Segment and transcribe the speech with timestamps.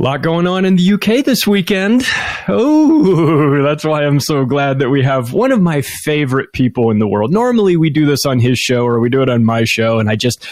[0.00, 2.04] A lot going on in the UK this weekend.
[2.48, 7.00] Oh, that's why I'm so glad that we have one of my favorite people in
[7.00, 7.30] the world.
[7.34, 10.08] Normally we do this on his show or we do it on my show and
[10.08, 10.48] I just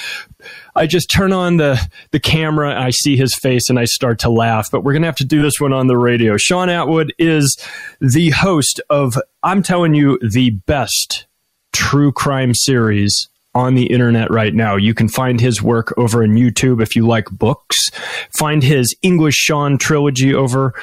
[0.77, 1.81] I just turn on the
[2.11, 5.09] the camera, I see his face and I start to laugh, but we're going to
[5.09, 6.37] have to do this one on the radio.
[6.37, 7.57] Shaun Attwood is
[8.03, 11.27] the host of I'm telling you the best
[11.73, 14.77] true crime series on the internet right now.
[14.77, 17.91] You can find his work over on YouTube if you like books.
[18.31, 20.75] Find his English Shaun trilogy over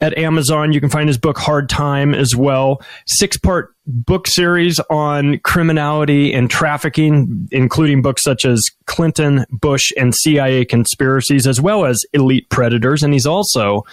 [0.00, 0.72] at Amazon.
[0.72, 2.80] You can find his book Hard Time as well.
[3.06, 10.14] Six part book series on criminality and trafficking, including books such as Clinton, Bush, and
[10.14, 13.02] CIA conspiracies, as well as Elite Predators.
[13.02, 13.84] And he's also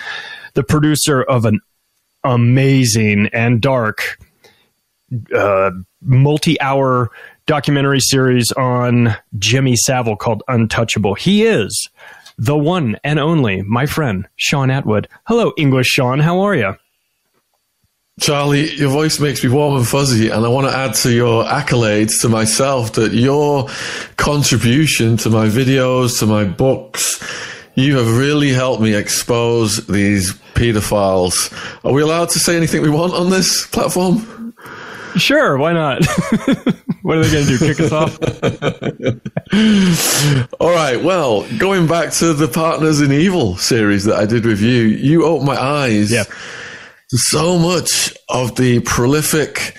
[0.53, 1.59] the producer of an
[2.23, 4.17] amazing and dark
[5.35, 5.71] uh,
[6.01, 7.11] multi hour
[7.45, 11.15] documentary series on Jimmy Savile called Untouchable.
[11.15, 11.89] He is
[12.37, 15.05] the one and only, my friend, Shaun Attwood.
[15.27, 16.19] Hello, English Shaun.
[16.19, 16.75] How are you?
[18.19, 21.43] Charlie, your voice makes me warm and fuzzy, and I want to add to your
[21.43, 23.67] accolades to myself that your
[24.17, 27.23] contribution to my videos, to my books,
[27.75, 31.51] you have really helped me expose these pedophiles.
[31.83, 34.53] Are we allowed to say anything we want on this platform?
[35.15, 36.01] Sure, why not?
[37.01, 37.73] what are they going to do?
[37.73, 38.17] Kick us off?
[40.59, 41.01] All right.
[41.03, 45.25] Well, going back to the Partners in Evil series that I did with you, you
[45.25, 46.23] opened my eyes yeah.
[46.23, 49.75] to so much of the prolific,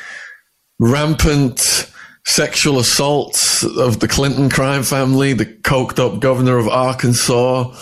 [0.81, 1.89] rampant
[2.25, 7.75] sexual assaults of the Clinton crime family, the coked up governor of Arkansas,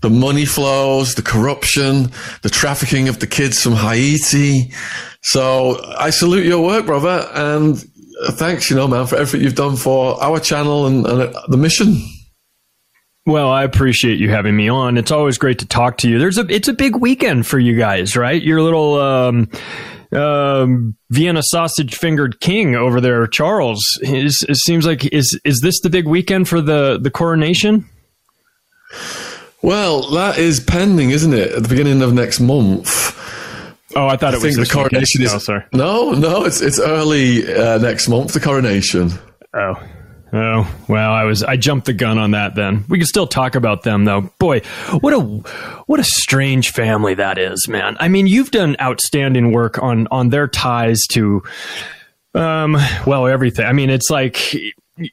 [0.00, 2.12] the money flows, the corruption,
[2.42, 4.72] the trafficking of the kids from Haiti.
[5.22, 7.84] So I salute your work, brother, and
[8.30, 12.02] thanks, you know, man, for everything you've done for our channel and, and the mission.
[13.26, 14.96] Well, I appreciate you having me on.
[14.96, 16.18] It's always great to talk to you.
[16.18, 18.42] There's a it's a big weekend for you guys, right?
[18.42, 19.50] Your little um,
[20.12, 23.84] um, Vienna sausage fingered king over there, Charles.
[24.00, 27.84] Is, it seems like is is this the big weekend for the the coronation?
[29.60, 31.52] Well, that is pending, isn't it?
[31.52, 33.14] At the beginning of next month.
[33.96, 35.22] Oh, I thought I it was the coronation.
[35.22, 35.64] Is, no, sorry.
[35.72, 38.34] No, no, it's it's early uh, next month.
[38.34, 39.10] The coronation.
[39.54, 39.82] Oh,
[40.32, 40.74] oh.
[40.88, 42.54] Well, I was I jumped the gun on that.
[42.54, 44.30] Then we can still talk about them, though.
[44.38, 44.60] Boy,
[45.00, 47.96] what a what a strange family that is, man.
[47.98, 51.42] I mean, you've done outstanding work on on their ties to,
[52.34, 53.64] um, well, everything.
[53.64, 54.54] I mean, it's like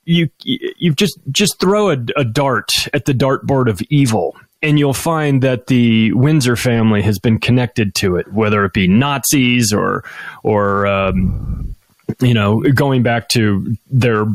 [0.04, 4.36] you you just just throw a, a dart at the dartboard of evil
[4.66, 8.88] and you'll find that the Windsor family has been connected to it, whether it be
[8.88, 10.04] Nazis or
[10.42, 11.76] or um,
[12.20, 14.26] you know going back to their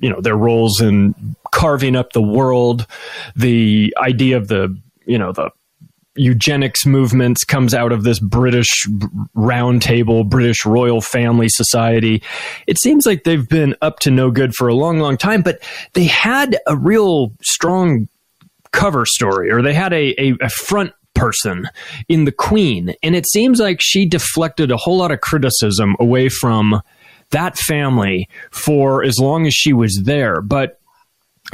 [0.00, 2.86] you know their roles in carving up the world,
[3.36, 4.74] the idea of the
[5.04, 5.50] you know the
[6.16, 8.86] eugenics movements comes out of this British
[9.36, 12.22] roundtable, British royal family society.
[12.66, 15.60] It seems like they've been up to no good for a long, long time, but
[15.92, 18.08] they had a real strong
[18.74, 21.68] cover story or they had a, a, a front person
[22.08, 22.94] in the queen.
[23.02, 26.82] And it seems like she deflected a whole lot of criticism away from
[27.30, 30.40] that family for as long as she was there.
[30.40, 30.80] But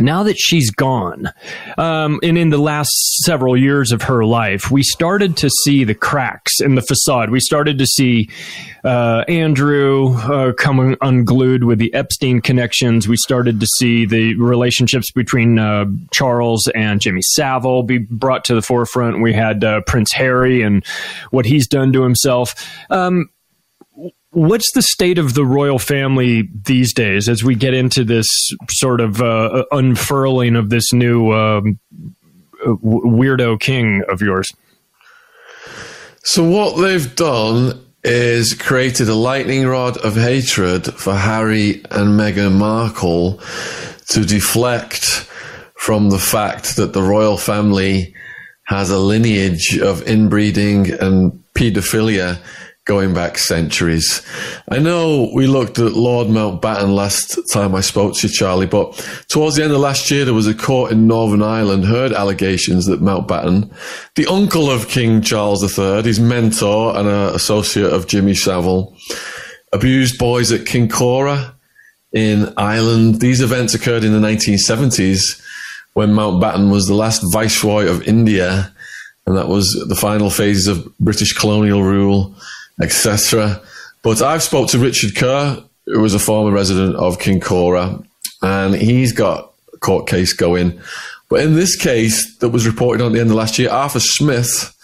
[0.01, 1.31] now that she's gone,
[1.79, 2.91] um, and in the last
[3.23, 7.31] several years of her life, we started to see the cracks in the facade.
[7.31, 8.31] We started to see
[8.85, 13.09] uh, Andrew uh, come unglued with the Epstein connections.
[13.09, 18.55] We started to see the relationships between uh, Charles and Jimmy Savile be brought to
[18.55, 19.21] the forefront.
[19.21, 20.85] We had uh, Prince Harry and
[21.31, 22.55] what he's done to himself.
[22.91, 23.29] Um,
[24.33, 28.29] What's the state of the royal family these days as we get into this
[28.69, 31.81] sort of uh, unfurling of this new um,
[32.65, 34.49] weirdo king of yours?
[36.23, 42.53] So, what they've done is created a lightning rod of hatred for Harry and Meghan
[42.53, 43.41] Markle
[44.09, 45.29] to deflect
[45.77, 48.15] from the fact that the royal family
[48.67, 52.39] has a lineage of inbreeding and paedophilia
[52.91, 54.21] going back centuries.
[54.69, 58.97] I know we looked at Lord Mountbatten last time I spoke to you, Charlie, but
[59.29, 62.87] towards the end of last year, there was a court in Northern Ireland heard allegations
[62.87, 63.73] that Mountbatten,
[64.17, 68.93] the uncle of King Charles III, his mentor and an associate of Jimmy Savile,
[69.73, 71.55] abused boys at Kincora
[72.13, 73.21] in Ireland.
[73.21, 75.41] These events occurred in the 1970s
[75.93, 78.75] when Mountbatten was the last viceroy of India,
[79.29, 82.35] and that was the final phases of British colonial rule
[82.81, 83.61] etc.
[84.03, 88.05] But I've spoke to Richard Kerr, who was a former resident of Kincora,
[88.43, 90.81] and he's got a court case going
[91.31, 94.77] But in this case that was reported on the end of last year, Arthur Smith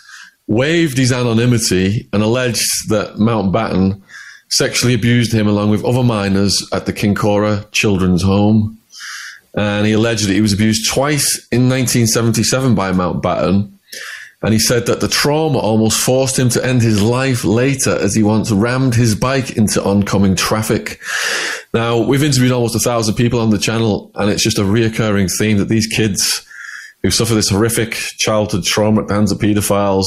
[0.46, 4.00] waived his anonymity and alleged that Mountbatten
[4.48, 8.78] sexually abused him along with other minors at the Kincora Children's Home.
[9.54, 13.72] And he alleged that he was abused twice in 1977 by Mountbatten.
[14.42, 18.14] And he said that the trauma almost forced him to end his life later as
[18.14, 21.00] he once rammed his bike into oncoming traffic.
[21.72, 25.30] Now, we've interviewed almost a thousand people on the channel, and it's just a reoccurring
[25.36, 26.46] theme that these kids
[27.02, 30.06] who suffer this horrific childhood trauma at the hands of paedophiles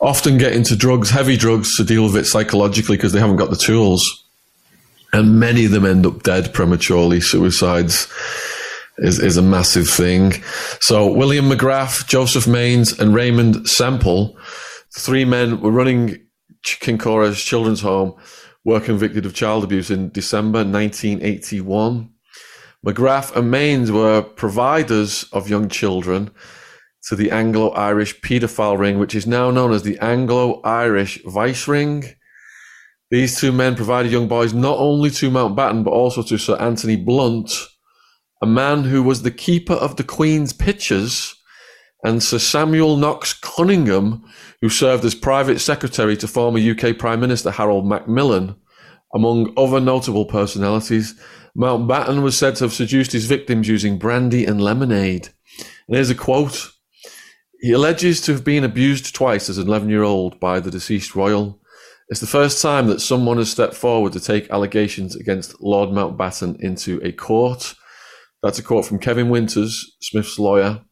[0.00, 3.50] often get into drugs, heavy drugs, to deal with it psychologically because they haven't got
[3.50, 4.24] the tools.
[5.12, 7.20] And many of them end up dead prematurely.
[7.20, 8.08] Suicides
[8.98, 10.32] is, is a massive thing.
[10.80, 14.36] So William McGrath, Joseph Mains, and Raymond Semple,
[14.96, 16.18] three men were running
[16.62, 18.14] Kincora's children's home,
[18.64, 22.10] were convicted of child abuse in December 1981.
[22.86, 26.30] McGrath and Mains were providers of young children
[27.08, 31.66] to the Anglo Irish paedophile ring, which is now known as the Anglo Irish Vice
[31.66, 32.04] Ring.
[33.10, 36.96] These two men provided young boys not only to Mountbatten, but also to Sir Anthony
[36.96, 37.52] Blunt,
[38.42, 41.34] a man who was the keeper of the Queen's pictures,
[42.04, 44.24] and Sir Samuel Knox Cunningham,
[44.60, 48.56] who served as private secretary to former UK Prime Minister Harold Macmillan,
[49.14, 51.14] among other notable personalities.
[51.56, 55.28] Mountbatten was said to have seduced his victims using brandy and lemonade.
[55.86, 56.72] And here's a quote
[57.60, 61.14] he alleges to have been abused twice as an 11 year old by the deceased
[61.14, 61.60] royal.
[62.08, 66.58] It's the first time that someone has stepped forward to take allegations against Lord Mountbatten
[66.60, 67.76] into a court.
[68.42, 70.82] That's a quote from Kevin Winters, Smith's lawyer.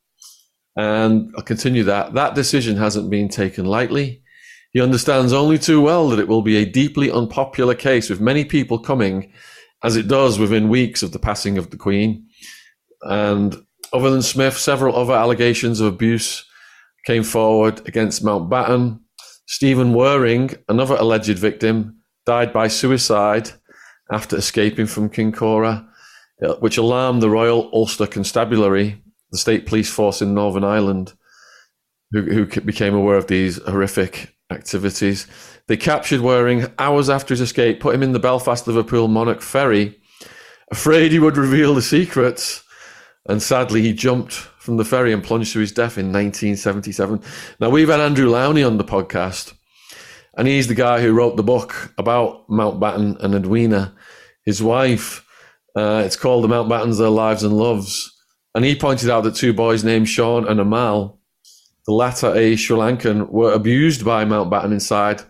[0.76, 2.14] And I'll continue that.
[2.14, 4.22] That decision hasn't been taken lightly.
[4.72, 8.44] He understands only too well that it will be a deeply unpopular case with many
[8.44, 9.32] people coming,
[9.82, 12.28] as it does within weeks of the passing of the Queen.
[13.02, 13.56] And
[13.92, 16.44] other than Smith, several other allegations of abuse
[17.04, 19.00] came forward against Mountbatten.
[19.46, 23.50] Stephen Waring, another alleged victim, died by suicide
[24.12, 25.89] after escaping from Kincora, uh,
[26.60, 31.12] which alarmed the Royal Ulster Constabulary, the state police force in Northern Ireland,
[32.12, 35.26] who, who became aware of these horrific activities.
[35.68, 40.00] They captured Waring hours after his escape, put him in the Belfast Liverpool Monarch ferry,
[40.70, 42.64] afraid he would reveal the secrets,
[43.28, 47.22] and sadly he jumped from the ferry and plunged to his death in 1977.
[47.60, 49.54] Now, we've had Andrew Lownie on the podcast,
[50.36, 53.94] and he's the guy who wrote the book about Mountbatten and Edwina,
[54.44, 55.26] his wife.
[55.76, 58.16] Uh, it's called The Mountbattens, Their Lives and Loves.
[58.54, 61.20] And he pointed out that two boys named Sean and Amal,
[61.86, 65.22] the latter a Sri Lankan, were abused by Mountbatten inside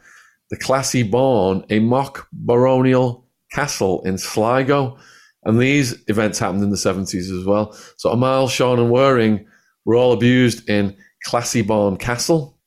[0.50, 4.98] the Classiebawn, a mock baronial castle in Sligo.
[5.44, 7.76] And these events happened in the 70s as well.
[7.96, 9.46] So Amal, Sean, and Waring
[9.84, 10.96] were all abused in
[11.26, 12.58] Classiebawn Castle.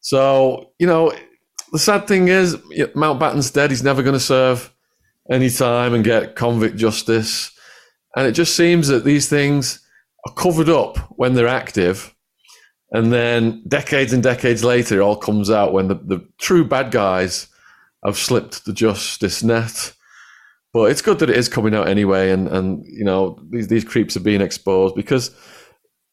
[0.00, 1.12] So, you know,
[1.72, 3.70] the sad thing is, Mountbatten's dead.
[3.70, 4.72] He's never going to serve
[5.30, 7.52] any time and get convict justice.
[8.16, 9.80] And it just seems that these things
[10.26, 12.14] are covered up when they're active.
[12.92, 16.90] And then decades and decades later, it all comes out when the, the true bad
[16.90, 17.46] guys
[18.04, 19.92] have slipped the justice net.
[20.72, 23.84] But it's good that it is coming out anyway, and and you know these these
[23.84, 25.34] creeps are being exposed because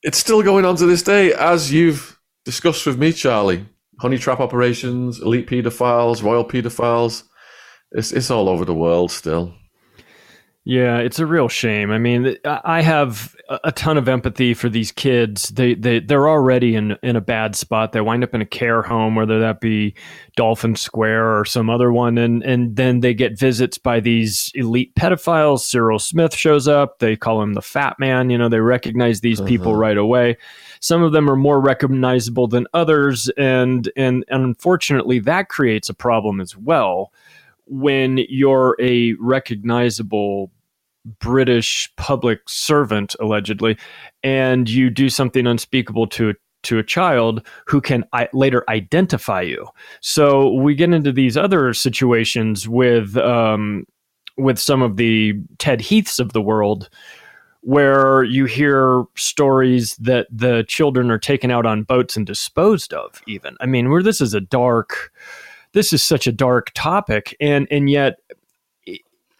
[0.01, 3.67] it's still going on to this day, as you've discussed with me, Charlie.
[3.99, 7.24] Honey trap operations, elite paedophiles, royal paedophiles.
[7.91, 9.53] It's it's all over the world still.
[10.70, 11.91] Yeah, it's a real shame.
[11.91, 15.48] I mean, I have a ton of empathy for these kids.
[15.48, 17.94] They they they're already in in a bad spot.
[17.94, 19.96] They wind up in a care home, whether that be
[20.36, 24.94] Dolphin Square or some other one, and and then they get visits by these elite
[24.96, 25.62] pedophiles.
[25.62, 27.00] Cyril Smith shows up.
[27.00, 28.29] They call him the Fat Man.
[28.29, 29.48] You know, they recognize these uh-huh.
[29.48, 30.36] people right away.
[30.82, 35.94] Some of them are more recognizable than others, and and, and unfortunately, that creates a
[35.94, 37.13] problem as well
[37.67, 40.51] when you're a recognizable
[41.19, 43.77] British public servant, allegedly,
[44.24, 46.33] and you do something unspeakable to a
[46.63, 49.67] to a child who can I- later identify you.
[50.01, 53.86] So we get into these other situations with um,
[54.38, 56.89] with some of the Ted Heaths of the world,
[57.62, 63.21] where you hear stories that the children are taken out on boats and disposed of.
[63.27, 65.12] Even I mean, where this is a dark,
[65.77, 68.15] this is such a dark topic, and and yet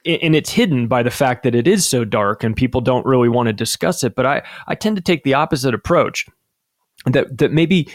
[0.06, 3.28] and it's hidden by the fact that it is so dark and people don't really
[3.28, 4.16] want to discuss it.
[4.16, 6.28] But I, I tend to take the opposite approach
[7.06, 7.90] that that maybe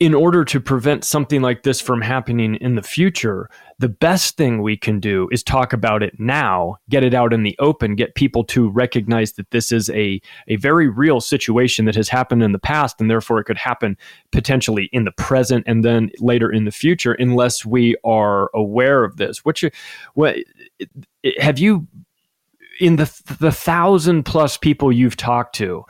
[0.00, 4.62] in order to prevent something like this from happening in the future, the best thing
[4.62, 8.14] we can do is talk about it now, get it out in the open, get
[8.14, 12.52] people to recognize that this is a, a very real situation that has happened in
[12.52, 13.94] the past, and therefore it could happen
[14.32, 19.18] potentially in the present and then later in the future, unless we are aware of
[19.18, 19.44] this.
[19.44, 19.66] Which,
[20.14, 20.36] what
[21.38, 21.86] have you
[22.80, 25.84] in the the thousand plus people you've talked to?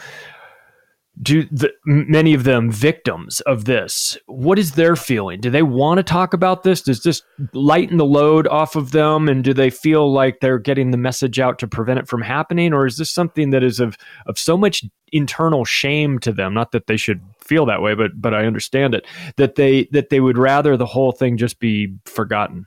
[1.22, 4.16] Do the, many of them victims of this?
[4.26, 5.40] What is their feeling?
[5.40, 6.82] Do they want to talk about this?
[6.82, 7.22] Does this
[7.52, 9.28] lighten the load off of them?
[9.28, 12.72] And do they feel like they're getting the message out to prevent it from happening?
[12.72, 13.96] Or is this something that is of
[14.26, 16.54] of so much internal shame to them?
[16.54, 20.08] Not that they should feel that way but but I understand it that they that
[20.08, 22.66] they would rather the whole thing just be forgotten.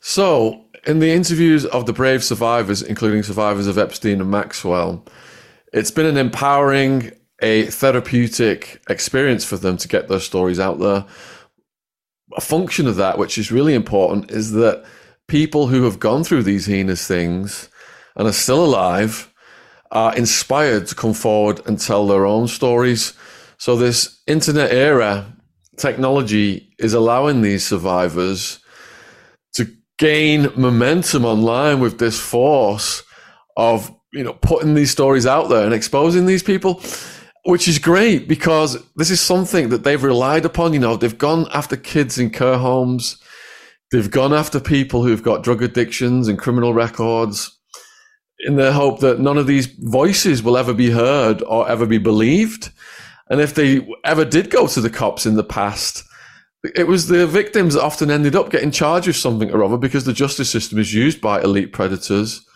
[0.00, 5.04] So in the interviews of the brave survivors including survivors of Epstein and Maxwell
[5.72, 11.04] it's been an empowering, a therapeutic experience for them to get their stories out there.
[12.36, 14.84] A function of that, which is really important, is that
[15.28, 17.68] people who have gone through these heinous things
[18.16, 19.32] and are still alive
[19.90, 23.14] are inspired to come forward and tell their own stories.
[23.56, 25.34] So, this internet era
[25.76, 28.58] technology is allowing these survivors
[29.54, 33.02] to gain momentum online with this force
[33.56, 36.80] of you know, putting these stories out there and exposing these people,
[37.44, 40.72] which is great because this is something that they've relied upon.
[40.72, 43.18] You know, they've gone after kids in care homes.
[43.90, 47.58] They've gone after people who've got drug addictions and criminal records
[48.40, 51.98] in the hope that none of these voices will ever be heard or ever be
[51.98, 52.70] believed.
[53.30, 56.04] And if they ever did go to the cops in the past,
[56.76, 60.04] it was the victims that often ended up getting charged with something or other because
[60.04, 62.47] the justice system is used by elite predators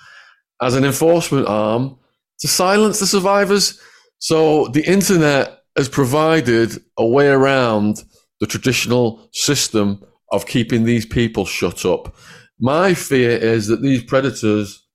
[0.63, 1.99] as an enforcement arm
[2.39, 3.81] to silence the survivors.
[4.19, 8.05] So the internet has provided a way around
[8.41, 12.17] the traditional system of keeping these people shut up.
[12.61, 14.87] My fear is that these predators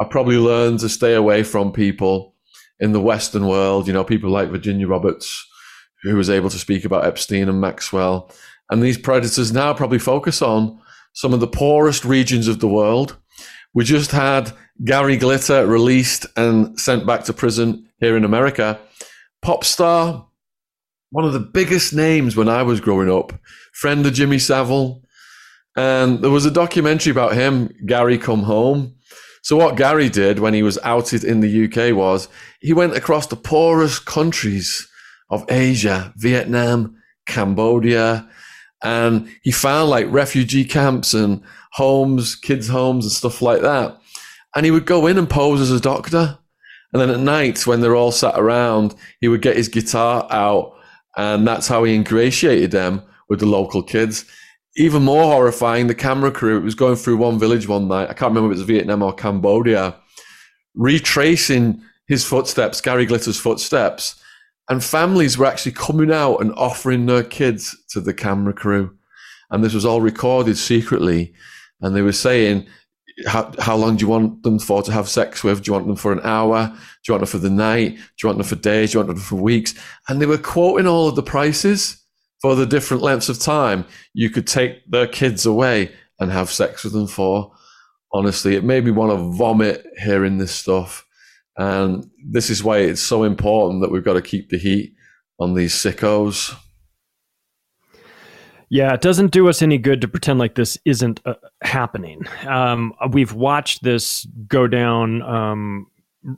[0.00, 2.34] are probably learned to stay away from people
[2.78, 5.46] in the Western world, you know, people like Virginia Roberts,
[6.02, 8.30] who was able to speak about Epstein and Maxwell.
[8.70, 10.78] And these predators now probably focus on
[11.14, 13.16] some of the poorest regions of the world.
[13.76, 14.52] We just had
[14.86, 18.80] Gary Glitter released and sent back to prison here in America.
[19.42, 20.26] Pop star,
[21.10, 23.38] one of the biggest names when I was growing up,
[23.74, 25.02] friend of Jimmy Savile.
[25.76, 28.94] And there was a documentary about him, Gary Come Home.
[29.42, 32.28] So what Gary did when he was outed in the UK was
[32.62, 34.88] he went across the poorest countries
[35.28, 38.26] of Asia, Vietnam, Cambodia,
[38.82, 41.42] and he found like refugee camps and
[41.72, 43.98] homes, kids' homes and stuff like that.
[44.54, 46.38] And he would go in and pose as a doctor.
[46.92, 50.74] And then at night, when they're all sat around, he would get his guitar out.
[51.16, 54.24] And that's how he ingratiated them with the local kids.
[54.76, 58.10] Even more horrifying, the camera crew it was going through one village one night.
[58.10, 59.96] I can't remember if it was Vietnam or Cambodia,
[60.74, 64.22] retracing his footsteps, Gary Glitter's footsteps.
[64.68, 68.96] And families were actually coming out and offering their kids to the camera crew.
[69.50, 71.34] And this was all recorded secretly.
[71.80, 72.66] And they were saying,
[73.26, 75.62] how, how long do you want them for to have sex with?
[75.62, 76.66] Do you want them for an hour?
[76.66, 77.96] Do you want them for the night?
[77.96, 78.92] Do you want them for days?
[78.92, 79.74] Do you want them for weeks?
[80.08, 82.02] And they were quoting all of the prices
[82.42, 86.84] for the different lengths of time you could take their kids away and have sex
[86.84, 87.52] with them for.
[88.12, 91.05] Honestly, it made me want to vomit hearing this stuff.
[91.58, 94.94] And this is why it's so important that we've got to keep the heat
[95.38, 96.54] on these sickos.
[98.68, 102.22] Yeah, it doesn't do us any good to pretend like this isn't uh, happening.
[102.46, 105.86] Um, we've watched this go down um,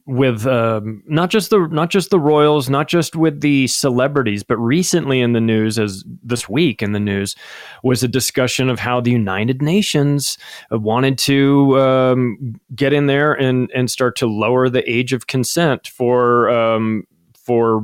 [0.06, 4.56] with um, not just the not just the royals, not just with the celebrities, but
[4.58, 7.34] recently in the news, as this week in the news,
[7.82, 10.38] was a discussion of how the United Nations
[10.70, 15.88] wanted to um, get in there and and start to lower the age of consent
[15.88, 17.04] for um,
[17.34, 17.82] for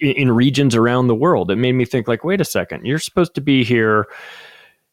[0.00, 1.50] in regions around the world.
[1.50, 4.06] It made me think like, wait a second, you're supposed to be here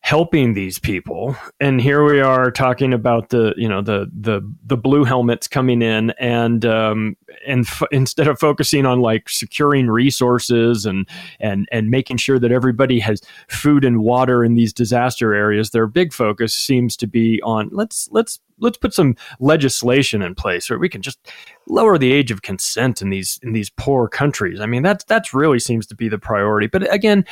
[0.02, 1.36] helping these people.
[1.60, 5.82] And here we are talking about the you know the the the blue helmets coming
[5.82, 11.08] in and um and f- instead of focusing on like securing resources and
[11.40, 15.86] and and making sure that everybody has food and water in these disaster areas their
[15.86, 20.80] big focus seems to be on let's let's let's put some legislation in place where
[20.80, 21.20] we can just
[21.68, 24.60] lower the age of consent in these in these poor countries.
[24.60, 26.68] I mean that's that's really seems to be the priority.
[26.68, 27.26] But again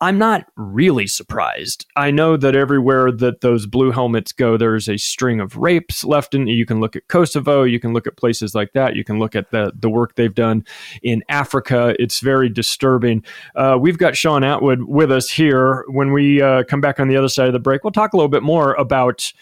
[0.00, 1.84] I'm not really surprised.
[1.96, 6.34] I know that everywhere that those blue helmets go, there's a string of rapes left
[6.34, 6.46] in.
[6.46, 9.34] You can look at Kosovo, you can look at places like that, you can look
[9.34, 10.64] at the the work they've done
[11.02, 11.96] in Africa.
[11.98, 13.24] It's very disturbing.
[13.56, 15.84] Uh, we've got Shaun Attwood with us here.
[15.88, 18.16] When we uh, come back on the other side of the break, we'll talk a
[18.16, 19.32] little bit more about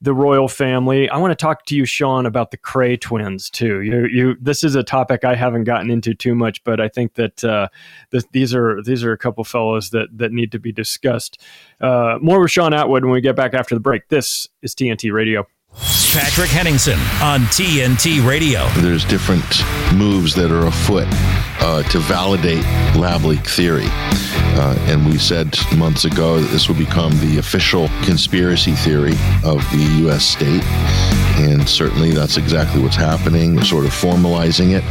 [0.00, 1.08] the royal family.
[1.08, 3.80] I want to talk to you, Shaun, about the Kray twins too.
[3.80, 7.14] You, you, this is a topic I haven't gotten into too much, but I think
[7.14, 7.68] that uh,
[8.10, 11.42] th- these are these are a couple fellows that that need to be discussed.
[11.80, 14.08] Uh, more with Shaun Attwood when we get back after the break.
[14.08, 15.46] This is TNT Radio.
[16.12, 18.66] Patrick Henningsen on TNT Radio.
[18.78, 19.44] There's different
[19.94, 21.06] moves that are afoot
[21.60, 22.64] uh, to validate
[22.96, 23.88] lab leak theory.
[24.60, 29.58] Uh, and we said months ago that this will become the official conspiracy theory of
[29.70, 30.24] the U.S.
[30.24, 31.17] state.
[31.68, 33.62] Certainly that's exactly what's happening.
[33.62, 34.84] Sort of formalizing it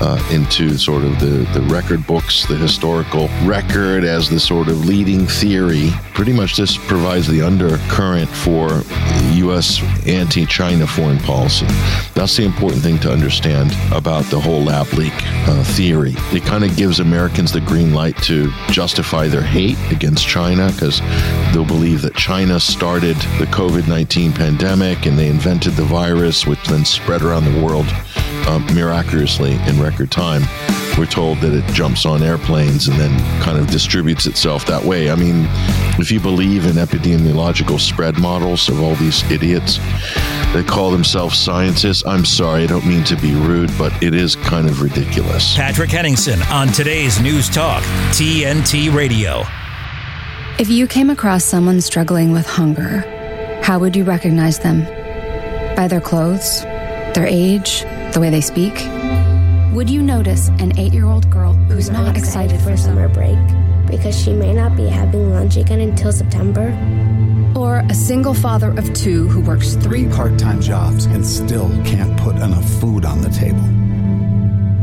[0.00, 4.84] uh, into sort of the, the record books, the historical record as the sort of
[4.84, 5.90] leading theory.
[6.14, 8.82] Pretty much this provides the undercurrent for
[9.34, 9.82] U.S.
[10.06, 11.66] anti China foreign policy.
[12.14, 16.14] That's the important thing to understand about the whole lab leak uh, theory.
[16.32, 21.00] It kind of gives Americans the green light to justify their hate against China because
[21.52, 26.15] they'll believe that China started the COVID 19 pandemic and they invented the virus,
[26.46, 27.86] which then spread around the world
[28.46, 30.42] uh, miraculously in record time.
[30.98, 35.10] We're told that it jumps on airplanes and then kind of distributes itself that way.
[35.10, 35.46] I mean,
[36.00, 39.76] if you believe in epidemiological spread models of all these idiots
[40.54, 44.36] that call themselves scientists, I'm sorry, I don't mean to be rude, but it is
[44.36, 45.54] kind of ridiculous.
[45.54, 47.82] Patrick Henningsen on today's News Talk,
[48.12, 49.44] TNT Radio.
[50.58, 53.00] If you came across someone struggling with hunger,
[53.62, 55.05] how would you recognize them?
[55.76, 56.62] By their clothes,
[57.12, 57.82] their age,
[58.14, 58.72] the way they speak?
[59.74, 63.08] Would you notice an eight year old girl who's not, not excited, excited for summer
[63.08, 63.36] break
[63.86, 66.68] because she may not be having lunch again until September?
[67.54, 72.18] Or a single father of two who works three part time jobs and still can't
[72.20, 73.60] put enough food on the table?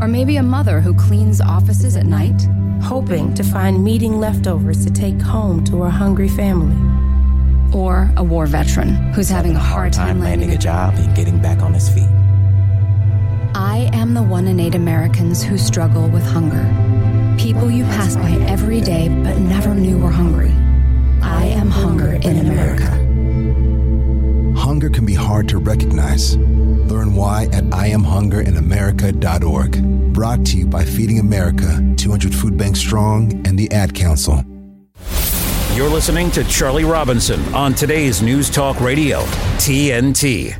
[0.00, 2.40] Or maybe a mother who cleans offices at night?
[2.84, 6.76] Hoping to find meeting leftovers to take home to her hungry family.
[7.74, 11.60] Or a war veteran who's having a hard time landing a job and getting back
[11.60, 12.08] on his feet.
[13.54, 16.64] I am the one in eight Americans who struggle with hunger.
[17.38, 20.52] People you pass by every day but never knew were hungry.
[21.22, 22.90] I am hunger in America.
[24.58, 26.36] Hunger can be hard to recognize.
[26.36, 30.12] Learn why at IamHungerInAmerica.org.
[30.12, 34.44] Brought to you by Feeding America, 200 Food Bank Strong, and the Ad Council.
[35.74, 39.22] You're listening to Charlie Robinson on today's News Talk Radio,
[39.56, 40.56] TNT.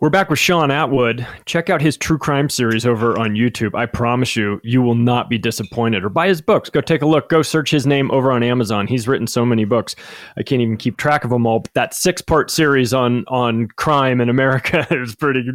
[0.00, 1.24] We're back with Shaun Attwood.
[1.44, 3.76] Check out his true crime series over on YouTube.
[3.76, 6.04] I promise you, you will not be disappointed.
[6.04, 6.68] Or buy his books.
[6.68, 7.28] Go take a look.
[7.28, 8.88] Go search his name over on Amazon.
[8.88, 9.94] He's written so many books.
[10.36, 11.60] I can't even keep track of them all.
[11.60, 15.48] But that six part series on on crime in America is pretty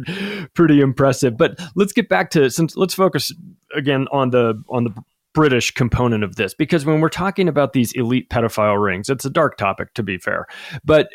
[0.54, 1.36] pretty impressive.
[1.36, 3.34] But let's get back to since let's focus
[3.76, 4.94] again on the on the
[5.34, 9.30] British component of this because when we're talking about these elite pedophile rings, it's a
[9.30, 10.46] dark topic to be fair.
[10.84, 11.08] But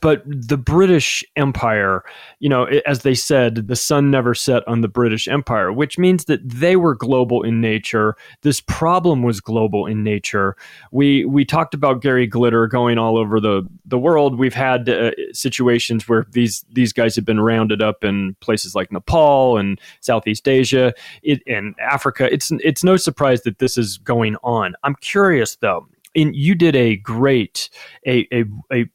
[0.00, 2.04] but the British Empire,
[2.38, 6.26] you know, as they said, the sun never set on the British Empire, which means
[6.26, 8.16] that they were global in nature.
[8.42, 10.56] This problem was global in nature.
[10.92, 14.38] We we talked about Gary Glitter going all over the the world.
[14.38, 18.92] We've had uh, situations where these these guys have been rounded up in places like
[18.92, 20.92] Nepal and Southeast Asia
[21.22, 22.32] it, and Africa.
[22.32, 24.74] It's it's no surprise that this is going on.
[24.82, 25.88] I'm curious though.
[26.14, 27.70] In you did a great,
[28.06, 28.86] a a, a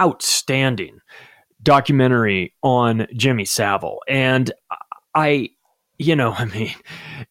[0.00, 1.00] outstanding
[1.62, 4.52] documentary on Jimmy Savile, and
[5.14, 5.50] I
[6.00, 6.74] you know, I mean,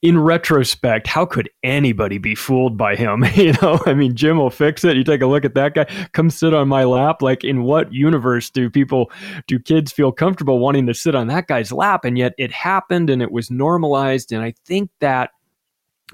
[0.01, 3.25] in retrospect, how could anybody be fooled by him?
[3.39, 4.97] You know, I mean, Jim will fix it.
[4.97, 7.21] You take a look at that guy, come sit on my lap.
[7.21, 9.11] Like, in what universe do people,
[9.47, 12.03] do kids feel comfortable wanting to sit on that guy's lap?
[12.03, 14.33] And yet it happened and it was normalized.
[14.33, 15.31] And I think that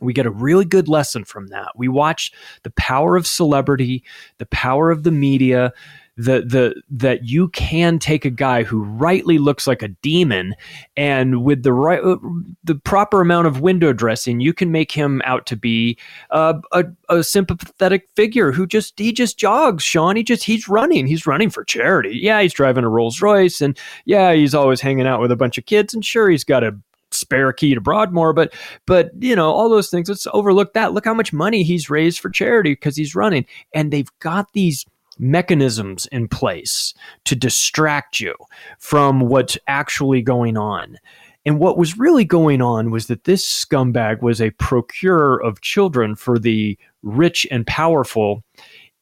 [0.01, 1.71] we get a really good lesson from that.
[1.75, 2.31] We watch
[2.63, 4.03] the power of celebrity,
[4.37, 5.73] the power of the media,
[6.17, 10.55] the the that you can take a guy who rightly looks like a demon
[10.95, 12.15] and with the right uh,
[12.63, 15.97] the proper amount of window dressing you can make him out to be
[16.29, 20.15] a, a, a sympathetic figure who just he just jogs sean.
[20.15, 21.05] He just he's running.
[21.05, 22.17] He's running for charity.
[22.21, 25.57] Yeah he's driving a Rolls Royce and yeah he's always hanging out with a bunch
[25.57, 26.77] of kids and sure he's got a
[27.15, 28.53] spare key to Broadmoor, but
[28.85, 30.09] but you know all those things.
[30.09, 30.93] Let's overlook that.
[30.93, 34.85] Look how much money he's raised for charity because he's running, and they've got these
[35.17, 36.93] mechanisms in place
[37.25, 38.35] to distract you
[38.79, 40.97] from what's actually going on.
[41.45, 46.15] And what was really going on was that this scumbag was a procurer of children
[46.15, 48.43] for the rich and powerful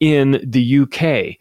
[0.00, 1.38] in the UK.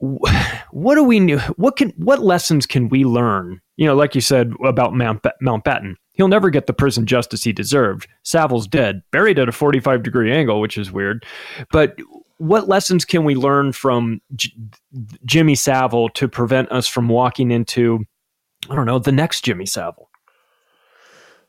[0.72, 1.38] What do we know?
[1.56, 3.60] What can what lessons can we learn?
[3.80, 7.52] You know, like you said about Mount Mountbatten, he'll never get the prison justice he
[7.54, 8.08] deserved.
[8.24, 11.24] Savile's dead, buried at a forty-five degree angle, which is weird.
[11.72, 11.98] But
[12.36, 14.52] what lessons can we learn from J-
[15.24, 18.04] Jimmy Savile to prevent us from walking into,
[18.68, 20.10] I don't know, the next Jimmy Savile?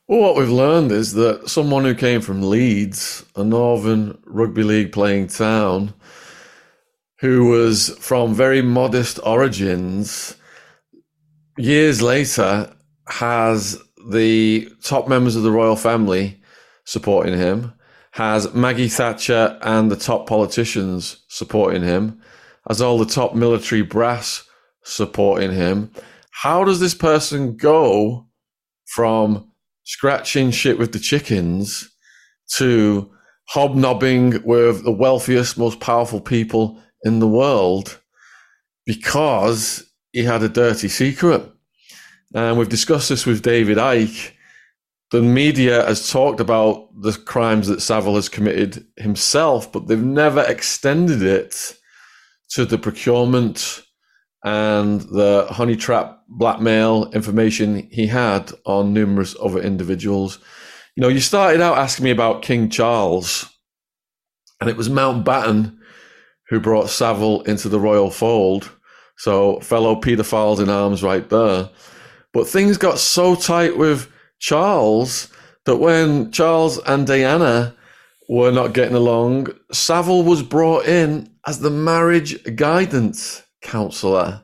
[0.08, 4.90] Well, what we've learned is that someone who came from Leeds, a northern rugby league
[4.90, 5.92] playing town,
[7.18, 10.36] who was from very modest origins,
[11.62, 12.72] years later
[13.08, 13.78] has
[14.10, 16.40] the top members of the royal family
[16.84, 17.72] supporting him
[18.12, 22.20] has Maggie Thatcher and the top politicians supporting him,
[22.68, 24.44] has all the top military brass
[24.84, 25.90] supporting him.
[26.30, 28.26] How does this person go
[28.86, 29.50] from
[29.84, 31.90] scratching shit with the chickens
[32.56, 33.10] to
[33.48, 37.98] hobnobbing with the wealthiest, most powerful people in the world
[38.84, 41.50] because he had a dirty secret?
[42.34, 44.32] And we've discussed this with David Icke
[45.12, 50.40] the media has talked about the crimes that Savile has committed himself, but they've never
[50.40, 51.76] extended it
[52.52, 53.82] to the procurement
[54.42, 60.38] and the honey trap blackmail information he had on numerous other individuals.
[60.96, 63.46] You know, you started out asking me about King Charles,
[64.62, 65.76] and it was Mountbatten
[66.48, 68.70] who brought Savile into the royal fold.
[69.18, 71.68] So, fellow paedophiles in arms right there.
[72.32, 75.28] But things got so tight with Charles
[75.64, 77.76] that when Charles and Diana
[78.28, 84.42] were not getting along, Savile was brought in as the marriage guidance counselor.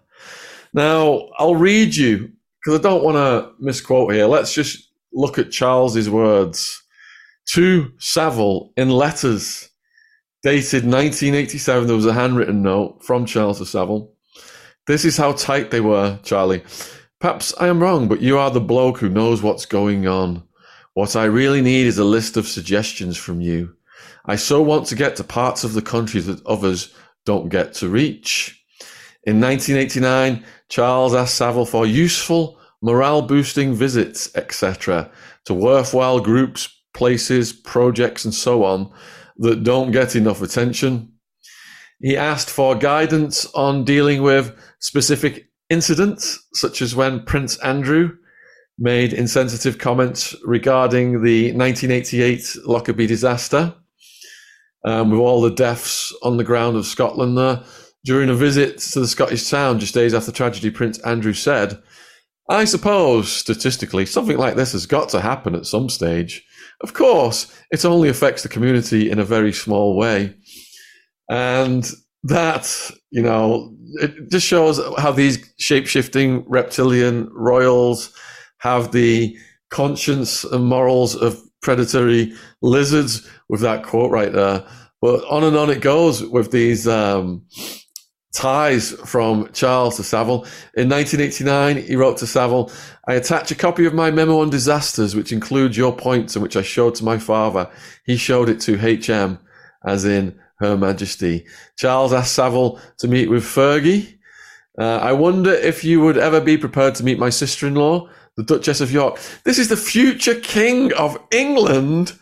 [0.75, 2.31] Now, I'll read you
[2.63, 4.27] because I don't want to misquote here.
[4.27, 6.83] Let's just look at Charles's words
[7.53, 9.71] to Savile in letters
[10.43, 11.87] dated 1987.
[11.87, 14.13] There was a handwritten note from Charles to Savile.
[14.87, 16.63] This is how tight they were, Charlie.
[17.21, 20.45] Perhaps I am wrong, but you are the bloke who knows what's going on.
[20.95, 23.75] What I really need is a list of suggestions from you.
[24.27, 27.89] I so want to get to parts of the country that others don't get to
[27.89, 28.65] reach.
[29.25, 35.11] In 1989, Charles asked Savile for useful, morale boosting visits, etc.,
[35.45, 38.93] to worthwhile groups, places, projects, and so on
[39.39, 41.13] that don't get enough attention.
[42.01, 48.17] He asked for guidance on dealing with specific incidents, such as when Prince Andrew
[48.79, 53.75] made insensitive comments regarding the 1988 Lockerbie disaster,
[54.85, 57.63] um, with all the deaths on the ground of Scotland there.
[58.05, 61.83] During a visit to the Scottish town just days after tragedy, Prince Andrew said,
[62.49, 66.45] I suppose, statistically, something like this has got to happen at some stage.
[66.81, 70.37] Of course, it only affects the community in a very small way.
[71.29, 71.91] And
[72.25, 78.13] that, you know, it just shows how these shape shifting reptilian royals
[78.59, 79.37] have the
[79.71, 84.65] conscience and morals of predatory lizards with that quote right there.
[85.01, 87.45] But on and on it goes with these um,
[88.35, 90.45] ties from Charles to Savile.
[90.77, 92.71] In 1989, he wrote to Savile,
[93.07, 96.57] I attach a copy of my memo on disasters, which includes your points and which
[96.57, 97.71] I showed to my father.
[98.05, 99.39] He showed it to HM,
[99.87, 101.47] as in her Majesty.
[101.77, 104.19] Charles asked Savile to meet with Fergie.
[104.79, 108.09] Uh, I wonder if you would ever be prepared to meet my sister in law,
[108.37, 109.19] the Duchess of York.
[109.45, 112.13] This is the future King of England.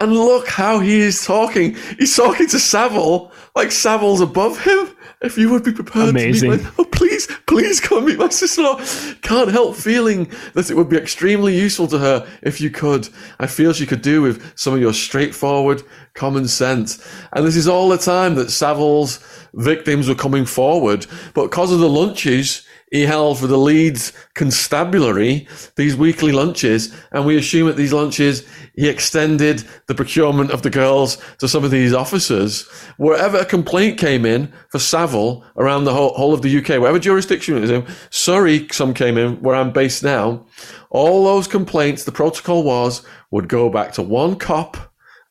[0.00, 1.76] And look how he is talking.
[1.98, 6.50] He's talking to Savile like Savile's above him if you would be prepared Amazing.
[6.50, 8.80] to meet my, oh please, please come meet my sister-in-law.
[9.22, 13.08] Can't help feeling that it would be extremely useful to her if you could.
[13.38, 15.82] I feel she could do with some of your straightforward
[16.14, 17.06] common sense.
[17.32, 19.18] And this is all the time that Savile's
[19.54, 22.63] victims were coming forward, but because of the lunches,
[22.94, 28.46] he held for the Leeds Constabulary these weekly lunches, and we assume at these lunches
[28.76, 32.68] he extended the procurement of the girls to some of these officers.
[32.96, 37.00] Wherever a complaint came in for Savile around the whole, whole of the UK, wherever
[37.00, 40.46] jurisdiction it was in, Surrey, some came in where I'm based now.
[40.90, 43.02] All those complaints, the protocol was,
[43.32, 44.76] would go back to one cop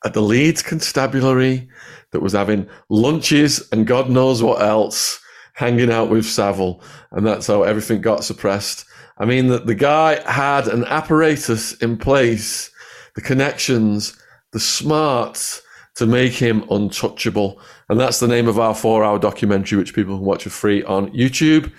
[0.04, 1.66] at the Leeds Constabulary
[2.10, 5.18] that was having lunches and God knows what else
[5.54, 8.84] hanging out with Savile, and that's how everything got suppressed.
[9.18, 12.70] I mean, that the guy had an apparatus in place,
[13.14, 14.16] the connections,
[14.52, 15.62] the smarts
[15.96, 17.60] to make him untouchable.
[17.88, 20.82] And that's the name of our four hour documentary, which people can watch for free
[20.84, 21.72] on YouTube.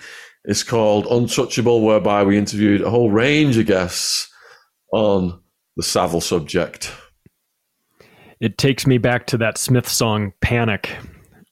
[0.44, 4.32] It's called Untouchable, whereby we interviewed a whole range of guests
[4.92, 5.40] on
[5.76, 6.92] the Savile subject.
[8.40, 10.96] It takes me back to that Smith song, Panic.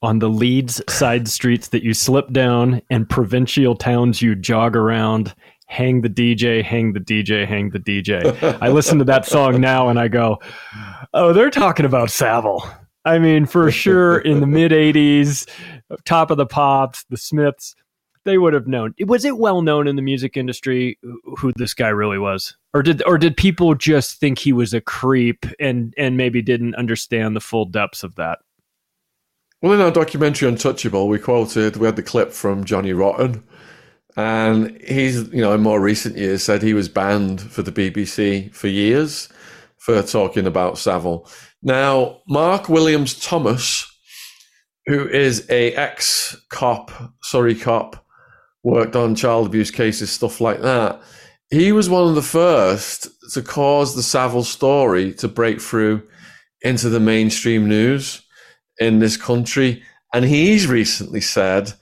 [0.01, 5.33] On the Leeds side streets that you slip down and provincial towns you jog around,
[5.67, 8.59] hang the DJ, hang the DJ, hang the DJ.
[8.61, 10.39] I listen to that song now and I go,
[11.13, 12.69] oh, they're talking about Savile.
[13.05, 15.47] I mean, for sure, in the mid 80s,
[16.05, 17.75] top of the pops, the Smiths,
[18.25, 18.95] they would have known.
[19.05, 20.97] Was it well known in the music industry
[21.37, 24.81] who this guy really was, or did or did people just think he was a
[24.81, 28.39] creep and and maybe didn't understand the full depths of that?
[29.61, 33.43] Well, in our documentary Untouchable, we quoted we had the clip from Johnny Rotten,
[34.17, 38.53] and he's you know in more recent years said he was banned for the BBC
[38.53, 39.29] for years
[39.77, 41.29] for talking about Savile.
[41.63, 43.87] Now, Mark Williams Thomas,
[44.87, 46.91] who is a ex cop,
[47.23, 48.05] Surrey cop,
[48.63, 51.01] worked on child abuse cases, stuff like that.
[51.49, 56.03] He was one of the first to cause the Savile story to break through
[56.61, 58.24] into the mainstream news
[58.79, 59.83] in this country.
[60.13, 61.73] And he's recently said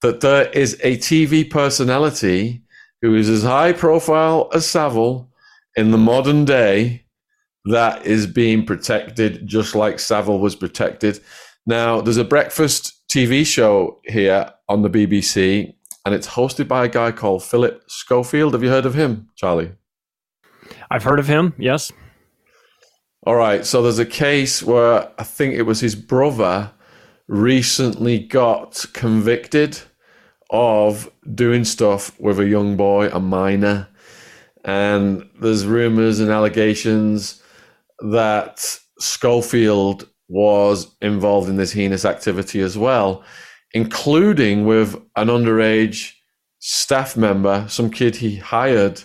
[0.00, 2.62] that there is a TV personality
[3.00, 5.28] who is as high profile as Savile
[5.76, 7.04] in the modern day
[7.64, 11.20] that is being protected just like Savile was protected.
[11.66, 15.72] Now, there's a breakfast TV show here on the BBC,
[16.04, 18.54] and it's hosted by a guy called Philip Schofield.
[18.54, 19.72] Have you heard of him, Charlie?
[20.90, 21.92] I've heard of him, yes.
[23.24, 23.64] All right.
[23.64, 26.72] So there's a case where I think it was his brother
[27.28, 29.78] recently got convicted
[30.50, 33.88] of doing stuff with a young boy, a minor.
[34.64, 37.40] And there's rumors and allegations
[38.00, 43.22] that Schofield was involved in this heinous activity as well,
[43.72, 46.12] including with an underage
[46.58, 49.02] staff member, some kid he hired.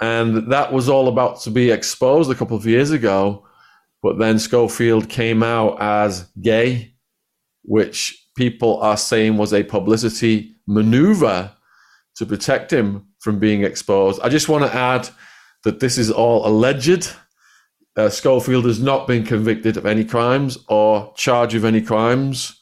[0.00, 3.46] And that was all about to be exposed a couple of years ago.
[4.02, 6.94] But then Schofield came out as gay,
[7.62, 11.50] which people are saying was a publicity maneuver
[12.16, 14.20] to protect him from being exposed.
[14.22, 15.08] I just want to add
[15.64, 17.12] that this is all alleged.
[17.96, 22.56] Uh, Schofield has not been convicted of any crimes or charged of any crimes,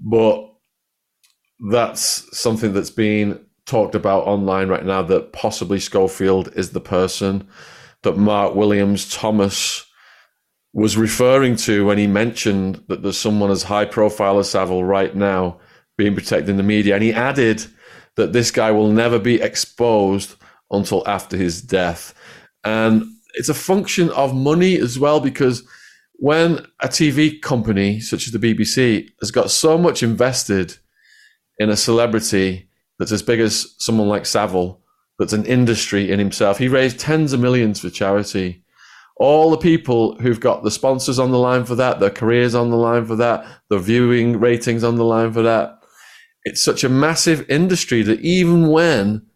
[0.00, 0.52] but
[1.70, 3.38] that's something that's being
[3.68, 7.46] talked about online right now that possibly Schofield is the person
[8.02, 9.84] that Mark Williams Thomas
[10.72, 15.14] was referring to when he mentioned that there's someone as high profile as Savile right
[15.14, 15.60] now
[15.96, 16.94] being protected in the media.
[16.94, 17.64] And he added
[18.16, 20.36] that this guy will never be exposed
[20.70, 22.14] until after his death.
[22.64, 23.04] And
[23.34, 25.66] it's a function of money as well because
[26.14, 30.76] when a TV company such as the BBC has got so much invested
[31.58, 32.67] in a celebrity
[32.98, 34.82] that's as big as someone like Savile,
[35.18, 38.62] that's an industry in himself, he raised tens of millions for charity.
[39.16, 42.70] All the people who've got the sponsors on the line for that, their careers on
[42.70, 45.80] the line for that, the viewing ratings on the line for that.
[46.44, 49.26] It's such a massive industry that even when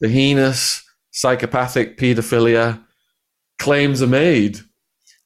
[0.00, 2.84] the heinous psychopathic paedophilia
[3.58, 4.60] claims are made,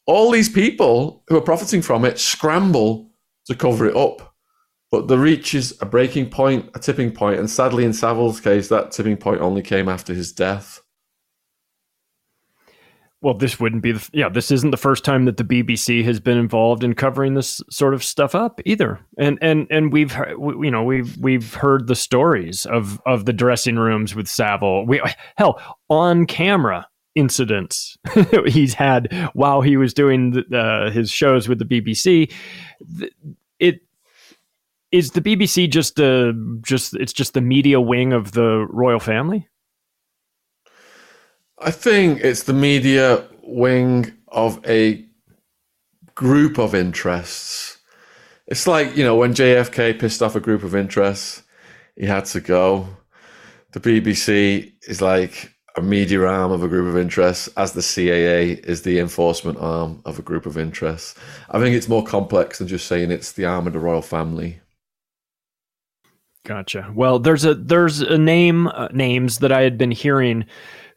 [0.06, 3.10] all these people who are profiting from it scramble
[3.46, 4.27] to cover it up.
[4.90, 8.68] But the reach is a breaking point, a tipping point, and sadly, in Savile's case,
[8.68, 10.80] that tipping point only came after his death.
[13.20, 14.28] Well, this wouldn't be the yeah.
[14.28, 17.92] This isn't the first time that the BBC has been involved in covering this sort
[17.92, 19.00] of stuff up either.
[19.18, 23.76] And and and we've you know we've we've heard the stories of of the dressing
[23.76, 24.86] rooms with Savile.
[24.86, 25.02] We
[25.36, 27.96] hell on camera incidents
[28.46, 32.32] he's had while he was doing uh, his shows with the BBC.
[33.58, 33.80] It
[34.90, 39.48] is the BBC just a just it's just the media wing of the royal family.
[41.58, 45.04] I think it's the media wing of a
[46.14, 47.78] group of interests.
[48.46, 51.42] It's like you know when JFK pissed off a group of interests,
[51.96, 52.88] he had to go.
[53.72, 58.52] The BBC is like a media arm of a group of interests, as the CIA
[58.52, 61.14] is the enforcement arm of a group of interests.
[61.50, 64.60] I think it's more complex than just saying it's the arm of the royal family.
[66.48, 66.90] Gotcha.
[66.94, 70.46] Well, there's a there's a name uh, names that I had been hearing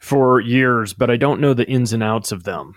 [0.00, 2.74] for years, but I don't know the ins and outs of them.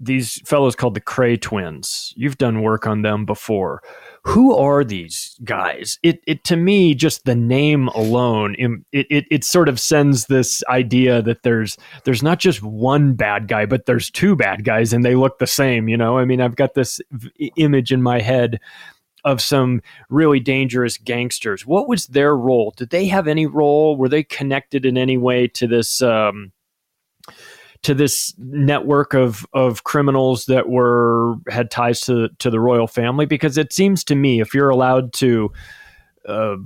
[0.00, 2.14] These fellows called the Kray twins.
[2.16, 3.82] You've done work on them before
[4.26, 6.00] who are these guys?
[6.02, 8.56] It, it to me, just the name alone,
[8.90, 13.46] it, it, it sort of sends this idea that there's there's not just one bad
[13.46, 15.88] guy, but there's two bad guys, and they look the same.
[15.88, 17.00] You know, I mean, I've got this
[17.54, 18.58] image in my head
[19.26, 21.66] of some really dangerous gangsters.
[21.66, 22.72] What was their role?
[22.76, 23.96] Did they have any role?
[23.96, 26.00] Were they connected in any way to this?
[26.00, 26.52] Um,
[27.82, 33.26] to this network of of criminals that were had ties to to the royal family
[33.26, 35.52] because it seems to me if you're allowed to
[36.26, 36.56] uh,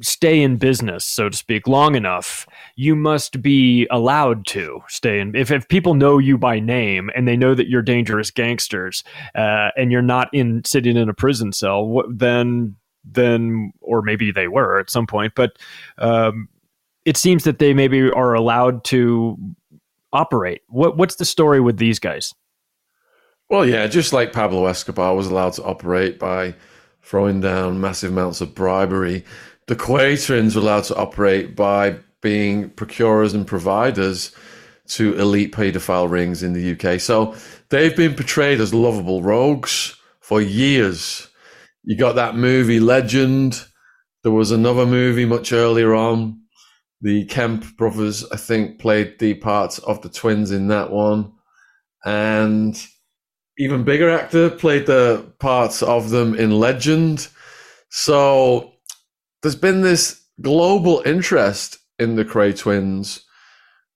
[0.00, 5.34] stay in business, so to speak, long enough, you must be allowed to stay in.
[5.34, 9.02] If, if people know you by name and they know that you're dangerous gangsters
[9.34, 12.76] uh, and you're not in sitting in a prison cell, what, then
[13.08, 15.56] then or maybe they were at some point, but
[15.98, 16.48] um,
[17.04, 19.38] it seems that they maybe are allowed to
[20.12, 20.62] operate.
[20.68, 22.34] What what's the story with these guys?
[23.48, 26.54] Well, yeah, just like Pablo Escobar was allowed to operate by
[27.00, 29.24] throwing down massive amounts of bribery
[29.66, 34.34] the Kray twins were allowed to operate by being procurers and providers
[34.88, 37.00] to elite paedophile rings in the UK.
[37.00, 37.34] So
[37.70, 41.28] they've been portrayed as lovable rogues for years.
[41.82, 43.64] You got that movie Legend.
[44.22, 46.40] There was another movie much earlier on.
[47.00, 51.32] The Kemp brothers, I think, played the parts of the twins in that one.
[52.04, 52.80] And
[53.58, 57.28] even bigger actor played the parts of them in Legend.
[57.90, 58.72] So
[59.46, 63.22] there's been this global interest in the Kray twins,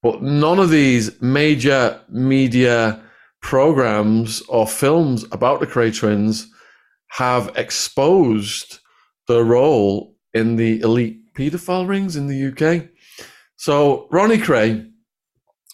[0.01, 3.03] but none of these major media
[3.43, 6.49] programs or films about the Kray twins
[7.09, 8.79] have exposed
[9.27, 12.87] their role in the elite paedophile rings in the UK.
[13.57, 14.89] So Ronnie Kray,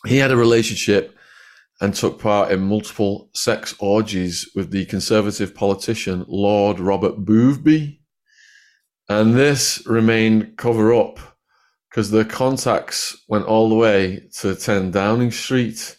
[0.06, 1.14] he had a relationship
[1.82, 7.95] and took part in multiple sex orgies with the conservative politician Lord Robert Boothby.
[9.08, 11.18] And this remained cover up
[11.88, 15.96] because the contacts went all the way to 10 Downing Street.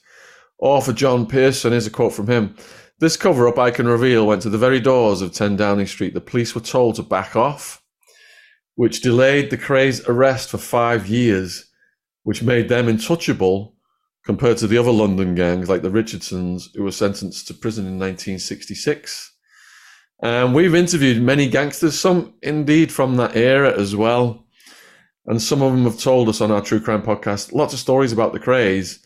[0.60, 2.56] Or for John Pearson, here's a quote from him.
[3.00, 6.14] This cover up, I can reveal, went to the very doors of 10 Downing Street.
[6.14, 7.82] The police were told to back off,
[8.76, 11.66] which delayed the Kray's arrest for five years,
[12.24, 13.76] which made them untouchable
[14.26, 17.94] compared to the other London gangs like the Richardsons, who were sentenced to prison in
[17.94, 19.37] 1966.
[20.22, 24.46] And we've interviewed many gangsters, some indeed from that era as well.
[25.28, 28.12] And some of them have told us on our True Crime podcast lots of stories
[28.12, 29.00] about the Krays.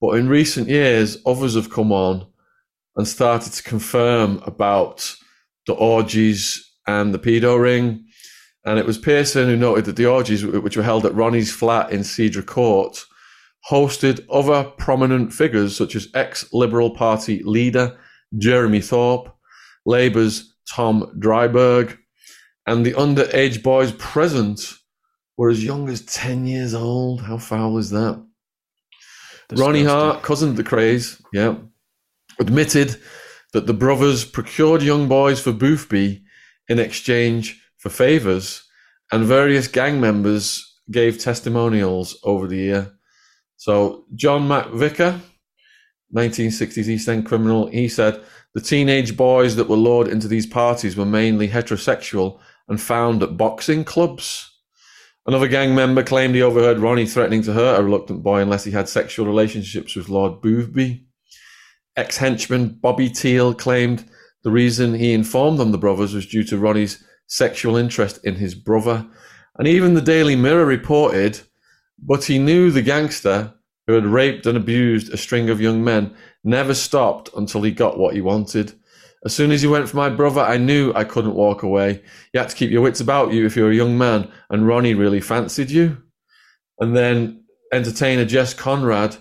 [0.00, 2.26] But in recent years, others have come on
[2.96, 5.14] and started to confirm about
[5.66, 8.06] the orgies and the pedo ring.
[8.64, 11.90] And it was Pearson who noted that the orgies, which were held at Ronnie's flat
[11.90, 13.04] in Cedar Court,
[13.70, 17.98] hosted other prominent figures such as ex Liberal Party leader
[18.38, 19.34] Jeremy Thorpe,
[19.86, 21.98] Labour's Tom Driberg,
[22.66, 24.74] and the underage boys present
[25.36, 27.22] were as young as 10 years old.
[27.22, 28.24] How foul is that?
[29.48, 29.58] Disgusting.
[29.58, 31.56] Ronnie Hart, cousin of the Krays, yeah,
[32.38, 33.00] admitted
[33.52, 36.24] that the brothers procured young boys for Boothby
[36.68, 38.64] in exchange for favours,
[39.12, 42.92] and various gang members gave testimonials over the year.
[43.56, 45.20] So, John McVicar,
[46.14, 48.22] 1960s East End criminal, he said,
[48.54, 53.36] the teenage boys that were lured into these parties were mainly heterosexual and found at
[53.36, 54.50] boxing clubs.
[55.26, 58.70] Another gang member claimed he overheard Ronnie threatening to hurt a reluctant boy unless he
[58.70, 61.06] had sexual relationships with Lord Boothby.
[61.96, 64.04] Ex henchman Bobby Teale claimed
[64.42, 68.54] the reason he informed on the brothers was due to Ronnie's sexual interest in his
[68.54, 69.06] brother.
[69.56, 71.40] And even the Daily Mirror reported,
[71.98, 73.53] but he knew the gangster
[73.86, 77.98] who had raped and abused a string of young men never stopped until he got
[77.98, 78.72] what he wanted.
[79.24, 82.02] As soon as he went for my brother, I knew I couldn't walk away.
[82.32, 84.94] You had to keep your wits about you if you're a young man, and Ronnie
[84.94, 85.96] really fancied you.
[86.78, 89.16] And then entertainer Jess Conrad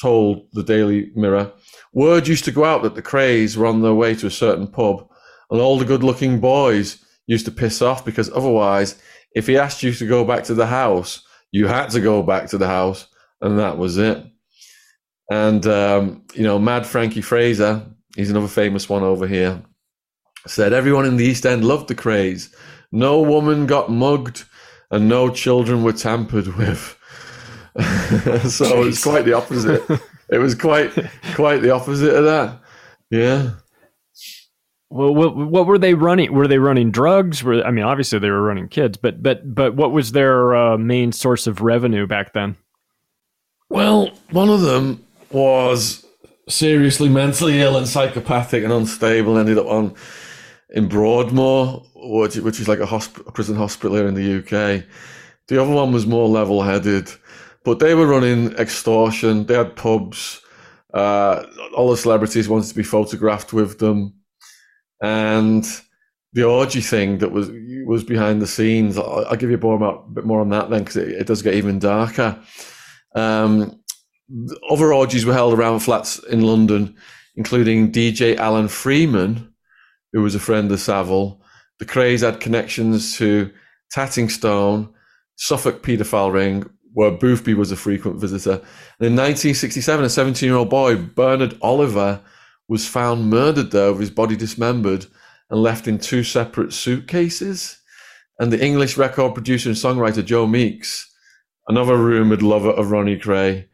[0.00, 1.52] told the Daily Mirror,
[1.92, 4.66] word used to go out that the Krays were on their way to a certain
[4.66, 5.08] pub,
[5.50, 9.00] and all the good looking boys used to piss off because otherwise,
[9.34, 11.22] if he asked you to go back to the house,
[11.52, 13.06] you had to go back to the house,
[13.44, 14.24] and that was it.
[15.30, 17.82] And, um, you know, Mad Frankie Fraser,
[18.16, 19.62] he's another famous one over here,
[20.46, 22.52] said everyone in the East End loved the Krays.
[22.90, 24.44] No woman got mugged
[24.90, 26.98] and no children were tampered with.
[28.50, 29.82] so it's quite the opposite.
[30.30, 30.90] it was quite
[31.34, 32.60] quite the opposite of that.
[33.10, 33.50] Yeah.
[34.90, 36.32] Well, what, what were they running?
[36.32, 37.42] Were they running drugs?
[37.42, 40.78] Were I mean, obviously they were running kids, but but but what was their uh,
[40.78, 42.56] main source of revenue back then?
[43.74, 46.06] Well, one of them was
[46.48, 49.36] seriously mentally ill and psychopathic and unstable.
[49.36, 49.96] Ended up on
[50.70, 54.84] in Broadmoor, which, which is like a, hosp- a prison hospital here in the UK.
[55.48, 57.10] The other one was more level-headed,
[57.64, 59.46] but they were running extortion.
[59.46, 60.40] They had pubs.
[60.92, 61.42] Uh,
[61.76, 64.14] all the celebrities wanted to be photographed with them.
[65.02, 65.66] and
[66.32, 67.50] the orgy thing that was
[67.86, 68.98] was behind the scenes.
[68.98, 71.54] I'll, I'll give you a, bit more on that then because it, it, does get
[71.54, 72.38] even darker.
[73.14, 73.80] Um,
[74.70, 76.96] other orgies were held around flats in London,
[77.36, 79.52] including DJ Alan Freeman,
[80.12, 81.40] who was a friend of Savile.
[81.78, 83.50] The Krays had connections to
[83.94, 84.92] Tattingstone,
[85.36, 88.52] Suffolk paedophile ring, where Boothby was a frequent visitor.
[88.98, 92.20] And in 1967, a 17 year old boy, Bernard Oliver,
[92.68, 95.06] was found murdered there with his body dismembered
[95.50, 97.78] and left in two separate suitcases.
[98.38, 101.12] And the English record producer and songwriter Joe Meeks,
[101.68, 103.66] another rumoured lover of Ronnie Kray,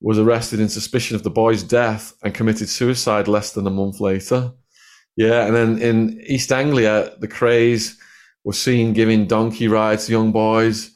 [0.00, 4.00] was arrested in suspicion of the boy's death and committed suicide less than a month
[4.00, 4.52] later.
[5.16, 7.96] Yeah, and then in East Anglia, the Krays
[8.44, 10.92] were seen giving donkey rides to young boys.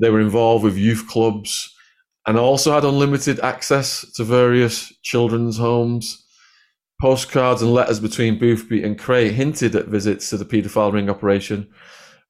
[0.00, 1.72] They were involved with youth clubs
[2.26, 6.20] and also had unlimited access to various children's homes.
[7.00, 11.68] Postcards and letters between Boothby and Kray hinted at visits to the paedophile ring operation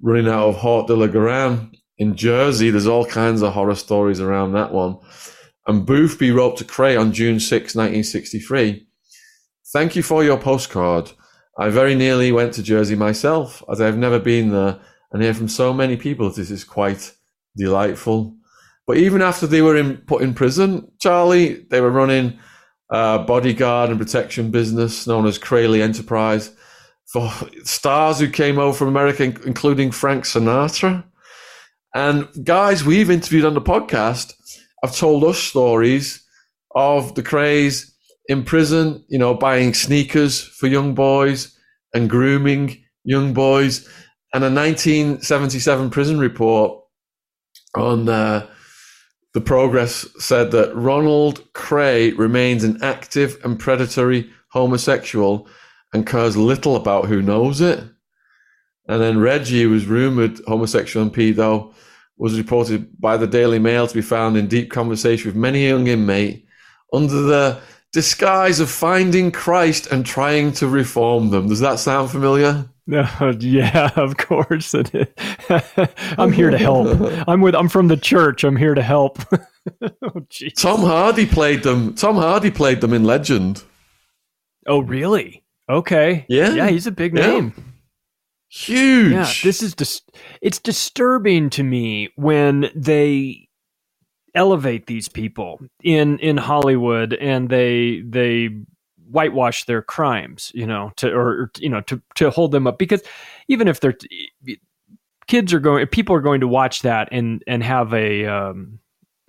[0.03, 2.71] running out of Haut de la Garenne in Jersey.
[2.71, 4.99] There's all kinds of horror stories around that one.
[5.67, 8.87] And Boothby wrote to Kray on June 6, 1963
[9.73, 11.11] Thank you for your postcard.
[11.59, 14.79] I very nearly went to Jersey myself, as I have never been there,
[15.11, 17.13] and hear from so many people that this is quite
[17.57, 18.37] delightful.
[18.87, 22.39] But even after they were in, put in prison, Charlie, they were running
[22.91, 26.55] a bodyguard and protection business known as Krayleigh Enterprise
[27.07, 27.31] for
[27.65, 31.05] stars who came over from America, including Frank Sinatra.
[31.95, 34.33] And guys we've interviewed on the podcast
[34.83, 36.25] have told us stories
[36.75, 37.93] of the Krays
[38.27, 41.57] in prison, you know, buying sneakers for young boys
[41.93, 43.87] and grooming young boys.
[44.33, 46.81] And a 1977 prison report
[47.77, 48.49] on uh,
[49.33, 55.49] the progress said that Ronald Kray remains an active and predatory homosexual
[55.93, 57.85] and cares little about who knows it.
[58.87, 61.73] And then Reggie, who was rumored homosexual and pedo,
[62.17, 65.87] was reported by the Daily Mail to be found in deep conversation with many young
[65.87, 66.47] inmate
[66.93, 67.61] under the
[67.93, 71.49] disguise of finding Christ and trying to reform them.
[71.49, 72.69] Does that sound familiar?
[72.93, 74.75] Uh, yeah, of course.
[76.19, 76.89] I'm here to help.
[77.27, 77.55] I'm with.
[77.55, 78.45] I'm from the church.
[78.45, 79.19] I'm here to help.
[80.03, 80.27] oh,
[80.57, 81.95] Tom Hardy played them.
[81.95, 83.63] Tom Hardy played them in Legend.
[84.67, 85.43] Oh, really?
[85.69, 86.27] Okay.
[86.29, 86.53] Yeah.
[86.53, 87.55] Yeah, he's a big name.
[87.57, 87.65] Yeah.
[88.55, 89.13] Huge.
[89.13, 90.03] Yeah, this is dis-
[90.41, 93.49] it's disturbing to me when they
[94.33, 98.51] elevate these people in in Hollywood and they they
[99.11, 103.03] whitewash their crimes, you know, to or you know to to hold them up because
[103.49, 103.99] even if they're
[105.27, 108.79] kids are going people are going to watch that and and have a um,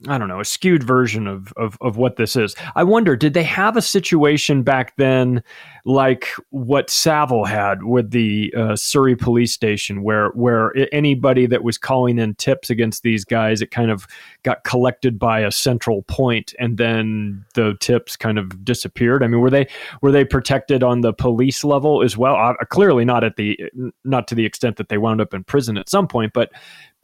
[0.07, 2.55] I don't know, a skewed version of, of, of what this is.
[2.75, 5.43] I wonder, did they have a situation back then
[5.85, 11.77] like what Savile had with the uh, Surrey police station, where where anybody that was
[11.77, 14.07] calling in tips against these guys, it kind of
[14.41, 19.23] got collected by a central point, and then the tips kind of disappeared.
[19.23, 19.67] I mean, were they
[20.01, 22.35] were they protected on the police level as well?
[22.35, 23.59] Uh, clearly not at the
[24.03, 26.51] not to the extent that they wound up in prison at some point, but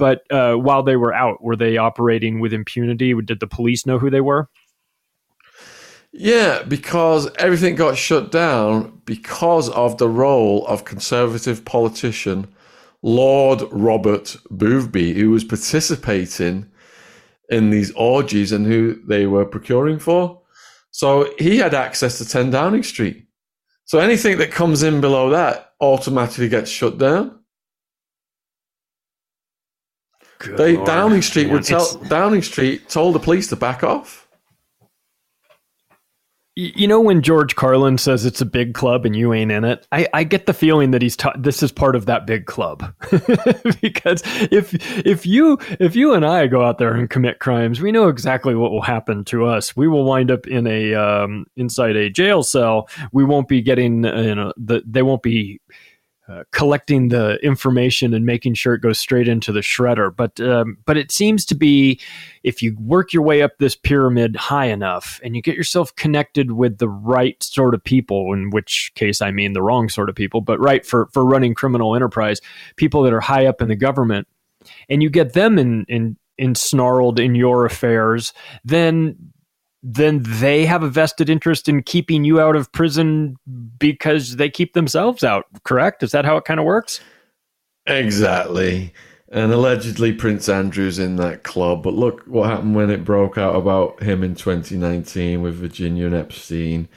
[0.02, 3.14] but uh, while they were out, were they operating with impunity?
[3.14, 4.50] Did the police know who they were?
[6.12, 12.48] Yeah, because everything got shut down because of the role of conservative politician
[13.04, 16.68] Lord Robert Boothby, who was participating
[17.50, 20.42] in these orgies and who they were procuring for.
[20.90, 23.28] So he had access to 10 Downing Street.
[23.86, 27.41] So anything that comes in below that automatically gets shut down.
[30.42, 30.88] Good they Lord.
[30.88, 34.28] Downing Street would tell Downing Street told the police to back off.
[36.56, 39.88] You know when George Carlin says it's a big club and you ain't in it,
[39.94, 42.94] I, I get the feeling that he's ta- this is part of that big club
[43.82, 44.22] because
[44.52, 44.74] if
[45.06, 48.54] if you if you and I go out there and commit crimes, we know exactly
[48.54, 49.78] what will happen to us.
[49.78, 52.90] We will wind up in a um, inside a jail cell.
[53.14, 55.62] We won't be getting you know the, they won't be
[56.32, 60.16] uh, collecting the information and making sure it goes straight into the shredder.
[60.16, 62.00] But um, but it seems to be
[62.44, 66.52] if you work your way up this pyramid high enough and you get yourself connected
[66.52, 70.16] with the right sort of people, in which case I mean the wrong sort of
[70.16, 72.40] people, but right for for running criminal enterprise,
[72.78, 74.28] people that are high up in the government,
[74.90, 79.34] and you get them in in ensnarled in your affairs, then
[79.84, 83.36] then they have a vested interest in keeping you out of prison
[83.80, 86.04] because they keep themselves out, correct?
[86.04, 87.00] Is that how it kind of works?
[87.88, 88.94] Exactly.
[89.32, 91.82] And allegedly Prince Andrew's in that club.
[91.84, 96.16] But look what happened when it broke out about him in 2019 with Virginia and
[96.16, 96.88] Epstein.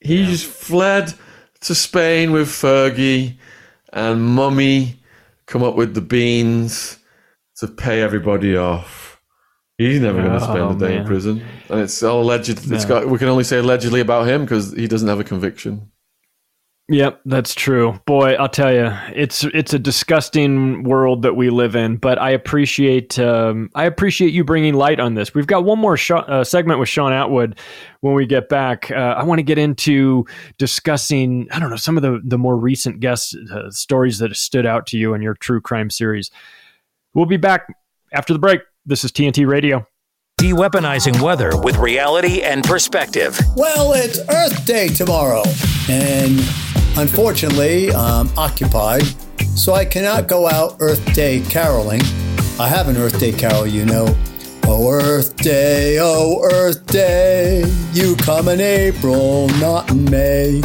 [0.00, 0.30] He yeah.
[0.30, 1.14] just fled
[1.60, 3.36] to Spain with Fergie
[3.92, 5.00] and Mummy
[5.46, 6.98] come up with the beans
[7.56, 9.07] to pay everybody off.
[9.78, 12.48] He's never going to spend Oh, a day in prison, and it's all alleged.
[12.50, 12.84] It's No.
[12.88, 15.92] got we can only say allegedly about him because he doesn't have a conviction.
[16.90, 18.00] Yep, that's true.
[18.06, 21.96] Boy, I'll tell you, it's it's a disgusting world that we live in.
[21.98, 25.34] But I appreciate um, I appreciate you bringing light on this.
[25.34, 27.58] We've got one more Sha uh, segment with Shaun Attwood
[28.00, 28.90] when we get back.
[28.90, 30.24] Uh, I want to get into
[30.56, 34.38] discussing I don't know some of the the more recent guest uh, stories that have
[34.38, 36.30] stood out to you in your true crime series.
[37.14, 37.66] We'll be back
[38.14, 38.62] after the break.
[38.88, 39.86] This is TNT Radio.
[40.38, 43.38] De-weaponizing weather with reality and perspective.
[43.54, 45.42] Well, it's Earth Day tomorrow,
[45.90, 46.38] and
[46.96, 49.02] unfortunately, I'm occupied,
[49.54, 52.00] so I cannot go out Earth Day caroling.
[52.58, 54.06] I have an Earth Day carol, you know.
[54.64, 60.62] Oh, Earth Day, oh, Earth Day, you come in April, not in May.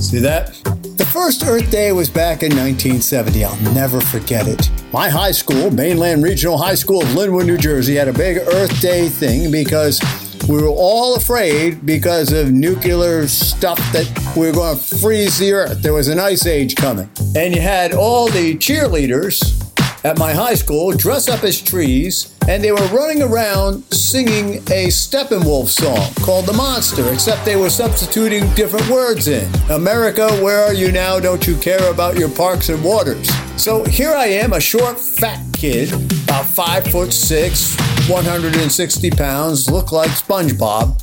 [0.00, 0.54] See that?
[0.96, 3.44] The first Earth Day was back in 1970.
[3.44, 4.70] I'll never forget it.
[4.92, 8.80] My high school, Mainland Regional High School of Linwood, New Jersey, had a big Earth
[8.80, 10.00] Day thing because
[10.48, 15.52] we were all afraid because of nuclear stuff that we were going to freeze the
[15.52, 15.82] Earth.
[15.82, 17.08] There was an ice age coming.
[17.36, 19.69] And you had all the cheerleaders
[20.04, 24.88] at my high school dress up as trees, and they were running around singing a
[24.88, 29.50] Steppenwolf song called The Monster, except they were substituting different words in.
[29.70, 31.20] America, where are you now?
[31.20, 33.28] Don't you care about your parks and waters?
[33.56, 35.92] So here I am, a short, fat kid,
[36.24, 37.76] about five foot six,
[38.08, 41.02] 160 pounds, look like SpongeBob.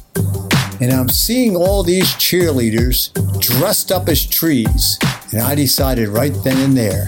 [0.81, 4.97] And I'm seeing all these cheerleaders dressed up as trees.
[5.31, 7.07] And I decided right then and there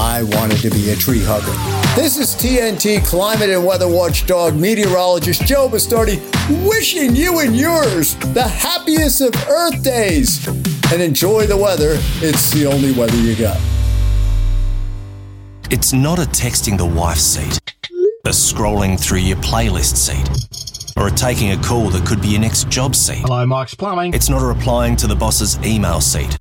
[0.00, 1.52] I wanted to be a tree hugger.
[2.00, 6.20] This is TNT climate and weather watchdog meteorologist Joe Bastardi
[6.68, 10.46] wishing you and yours the happiest of Earth days.
[10.92, 11.96] And enjoy the weather.
[12.22, 13.60] It's the only weather you got.
[15.70, 17.58] It's not a texting the wife seat,
[18.24, 22.40] a scrolling through your playlist seat, or a taking a call that could be your
[22.40, 23.18] next job seat.
[23.18, 24.14] Hello, Mike's Plumbing.
[24.14, 26.38] It's not a replying to the boss's email seat,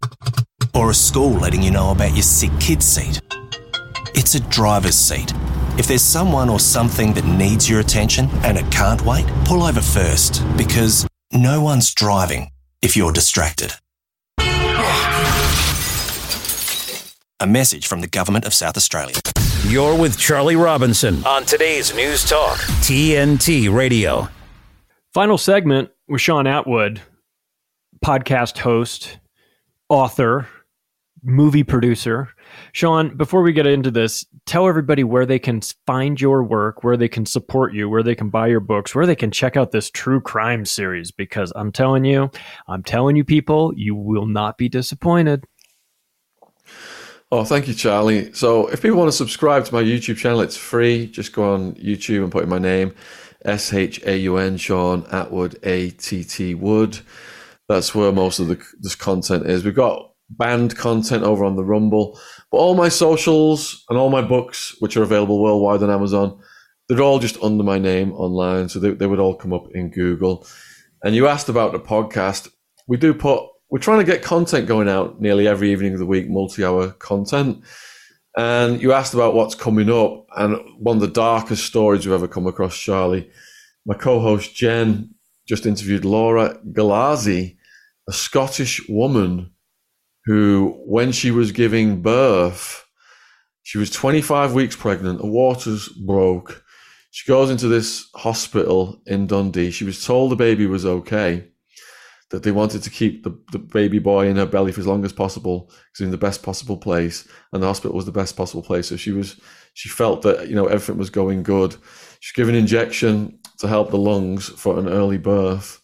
[0.73, 3.19] or a school letting you know about your sick kid seat.
[4.19, 5.31] It's a driver's seat.
[5.77, 9.79] If there's someone or something that needs your attention and it can't wait, pull over
[9.79, 12.49] first because no one's driving
[12.81, 13.73] if you're distracted.
[17.39, 19.17] A message from the Government of South Australia.
[19.67, 24.29] You're with Charlie Robinson on today's News Talk, TNT Radio.
[25.13, 27.01] Final segment with Shaun Attwood,
[28.03, 29.19] podcast host,
[29.89, 30.47] author,
[31.21, 32.29] movie producer.
[32.71, 36.97] Shaun, before we get into this, tell everybody where they can find your work, where
[36.97, 39.71] they can support you, where they can buy your books, where they can check out
[39.71, 41.11] this true crime series.
[41.11, 42.29] Because I'm telling you,
[42.67, 45.45] I'm telling you, people, you will not be disappointed.
[47.31, 48.31] Oh, thank you, Charlie.
[48.33, 51.07] So, if people want to subscribe to my YouTube channel, it's free.
[51.07, 52.93] Just go on YouTube and put in my name,
[53.43, 56.99] S H A U N, Shaun Attwood, A T T Wood.
[57.67, 59.65] That's where most of the this content is.
[59.65, 62.19] We've got banned content over on the Rumble,
[62.51, 66.39] but all my socials and all my books, which are available worldwide on Amazon,
[66.87, 69.89] they're all just under my name online, so they, they would all come up in
[69.89, 70.47] Google.
[71.03, 72.49] And you asked about the podcast.
[72.87, 76.05] We do put we're trying to get content going out nearly every evening of the
[76.05, 77.63] week, multi-hour content.
[78.37, 82.27] And you asked about what's coming up, and one of the darkest stories you've ever
[82.27, 83.29] come across, Charlie.
[83.85, 85.13] My co-host Jen
[85.47, 87.57] just interviewed Laura Galazzi,
[88.07, 89.51] a Scottish woman
[90.27, 92.85] who, when she was giving birth,
[93.63, 95.21] she was 25 weeks pregnant.
[95.21, 96.63] Her waters broke.
[97.11, 99.71] She goes into this hospital in Dundee.
[99.71, 101.47] She was told the baby was okay
[102.29, 105.05] that they wanted to keep the, the baby boy in her belly for as long
[105.05, 108.61] as possible because in the best possible place and the hospital was the best possible
[108.61, 109.39] place so she was
[109.75, 111.77] she felt that you know everything was going good
[112.19, 115.79] she's given an injection to help the lungs for an early birth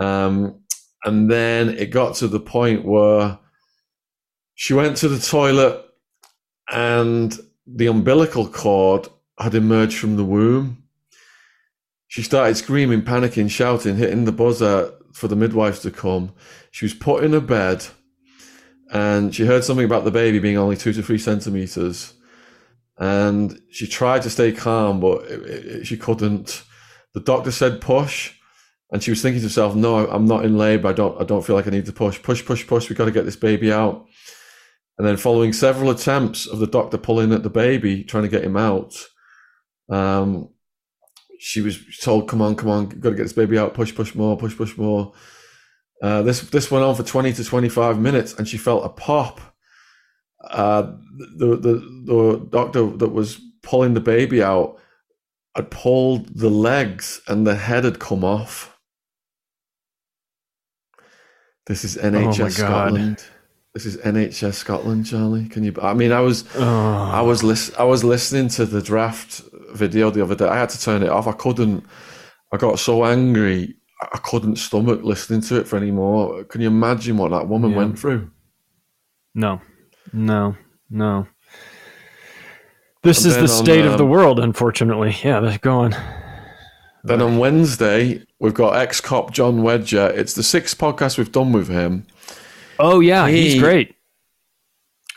[0.00, 0.60] um,
[1.04, 3.38] and then it got to the point where
[4.58, 5.84] she went to the toilet
[6.70, 9.06] and the umbilical cord
[9.38, 10.82] had emerged from the womb
[12.08, 16.32] she started screaming panicking shouting hitting the buzzer for the midwife to come.
[16.70, 17.86] She was put in a bed
[18.90, 22.14] and she heard something about the baby being only two to three centimeters.
[22.96, 26.64] And she tried to stay calm, but it, it, she couldn't.
[27.12, 28.32] The doctor said push,
[28.90, 30.88] and she was thinking to herself, "No, I'm not in labor.
[30.88, 31.20] I don't.
[31.20, 32.20] I don't feel like I need to push.
[32.20, 32.88] Push, push, push.
[32.88, 34.06] We got to get this baby out."
[34.98, 38.42] And then, following several attempts of the doctor pulling at the baby, trying to get
[38.42, 38.96] him out,
[39.88, 40.48] um,
[41.38, 43.74] she was told, "Come on, come on, got to get this baby out.
[43.74, 45.12] Push, push more, push, push more."
[46.02, 49.40] Uh, this this went on for 20 to 25 minutes, and she felt a pop.
[50.50, 50.94] Uh,
[51.36, 54.78] the, the the doctor that was pulling the baby out
[55.54, 58.76] had pulled the legs, and the head had come off.
[61.66, 63.24] This is NHS Oh Scotland.
[63.78, 65.48] This is NHS Scotland, Charlie.
[65.48, 65.72] Can you?
[65.80, 69.40] I mean, I was, I was lis- I was listening to the draft
[69.72, 70.48] video the other day.
[70.48, 71.28] I had to turn it off.
[71.28, 71.84] I couldn't.
[72.52, 73.76] I got so angry.
[74.02, 76.42] I couldn't stomach listening to it for any more.
[76.42, 77.76] Can you imagine what that woman Yeah.
[77.76, 78.32] went through?
[79.36, 79.60] No,
[80.12, 80.56] no,
[80.90, 81.28] no.
[83.04, 85.14] This And is the on, state of the um, world, unfortunately.
[85.22, 85.94] Yeah, go on.
[87.04, 90.10] Then on Wednesday, we've got ex cop John Wedger.
[90.18, 92.08] It's the sixth podcast we've done with him.
[92.78, 93.94] Oh yeah, He- he's great.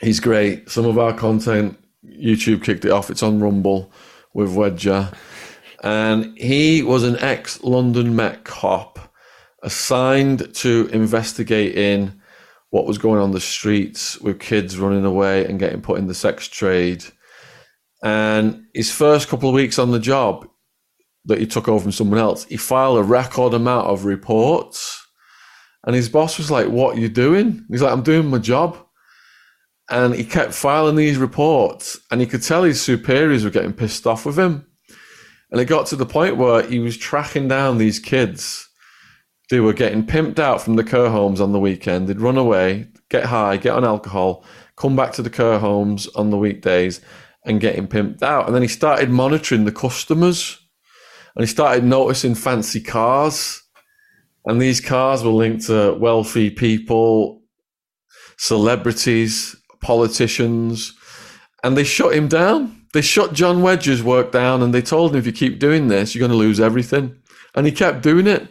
[0.02, 0.70] He's great.
[0.70, 3.10] Some of our content, YouTube kicked it off.
[3.12, 3.92] It's on Rumble
[4.34, 5.14] with Wedger.
[5.84, 9.00] And he was an ex London Met cop
[9.64, 12.20] assigned to investigate in
[12.72, 16.16] what was going on the streets with kids running away and getting put in the
[16.16, 17.04] sex trade.
[18.04, 20.48] And his first couple of weeks on the job
[21.26, 25.01] that he took over from someone else, he filed a record amount of reports.
[25.84, 27.66] And his boss was like, What are you doing?
[27.70, 28.78] He's like, I'm doing my job.
[29.90, 34.08] And he kept filing these reports, and he could tell his superiors were getting pissed
[34.08, 34.66] off with him.
[35.52, 38.70] And it got to the point where he was tracking down these kids.
[39.50, 42.08] They were getting pimped out from the care homes on the weekend.
[42.08, 44.46] They'd run away, get high, get on alcohol,
[44.78, 47.02] come back to the care homes on the weekdays
[47.46, 48.46] and getting pimped out.
[48.46, 50.58] And then he started monitoring the customers
[51.36, 53.61] and he started noticing fancy cars.
[54.46, 57.42] And these cars were linked to wealthy people,
[58.38, 60.94] celebrities, politicians,
[61.64, 62.86] and they shut him down.
[62.94, 66.14] They shut John Wedger's work down and they told him, if you keep doing this,
[66.14, 67.16] you're going to lose everything.
[67.56, 68.48] And he kept doing it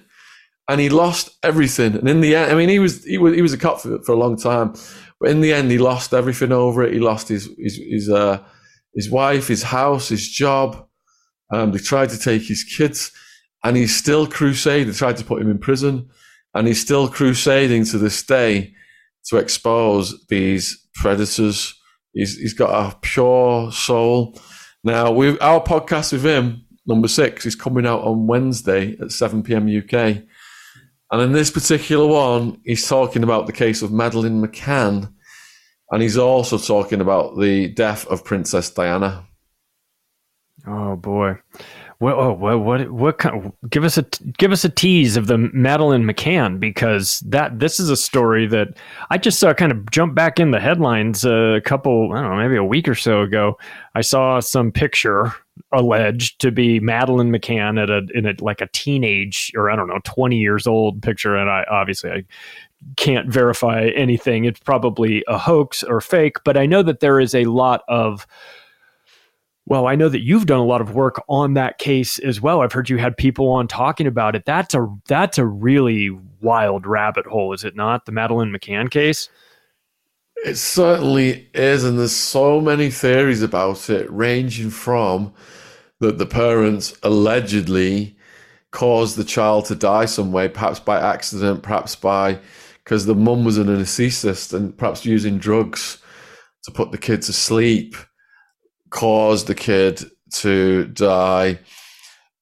[0.68, 1.96] and he lost everything.
[1.96, 4.00] And in the end, I mean, he was, he was, he was a cop for,
[4.02, 4.74] for a long time,
[5.18, 6.92] but in the end, he lost everything over it.
[6.92, 8.42] He lost his, his, his, uh,
[8.94, 10.86] his wife, his house, his job.
[11.52, 13.10] Um, they tried to take his kids
[13.64, 14.92] and he's still crusading.
[14.94, 16.08] Tried to put him in prison
[16.54, 18.74] and he's still crusading to this day
[19.26, 21.74] to expose these predators.
[22.12, 24.38] He's, he's got a pure soul.
[24.82, 29.42] Now, we our podcast with him, number six, is coming out on Wednesday at 7
[29.42, 29.68] p.m.
[29.68, 30.22] UK.
[31.12, 35.12] And in this particular one, he's talking about the case of Madeleine McCann.
[35.90, 39.26] And he's also talking about the death of Princess Diana.
[40.66, 41.38] Oh boy.
[42.02, 43.52] Oh, well, what, what kind?
[43.68, 44.06] Give us a
[44.38, 48.68] give us a tease of the Madeleine McCann because that this is a story that
[49.10, 52.36] I just saw kind of jump back in the headlines a couple, I don't know,
[52.36, 53.58] maybe a week or so ago.
[53.94, 55.34] I saw some picture
[55.72, 59.88] alleged to be Madeleine McCann at a in a like a teenage or I don't
[59.88, 62.24] know, twenty years old picture, and I obviously I
[62.96, 64.46] can't verify anything.
[64.46, 68.26] It's probably a hoax or fake, but I know that there is a lot of
[69.70, 72.60] well, I know that you've done a lot of work on that case as well.
[72.60, 74.44] I've heard you had people on talking about it.
[74.44, 76.10] That's a that's a really
[76.40, 78.04] wild rabbit hole, is it not?
[78.04, 79.28] The Madeleine McCann case.
[80.44, 85.32] It certainly is, and there's so many theories about it, ranging from
[86.00, 88.16] that the parents allegedly
[88.72, 92.40] caused the child to die some way, perhaps by accident, perhaps by
[92.82, 95.98] because the mum was an anesthetist and perhaps using drugs
[96.64, 97.94] to put the kid to sleep
[98.90, 101.58] caused the kid to die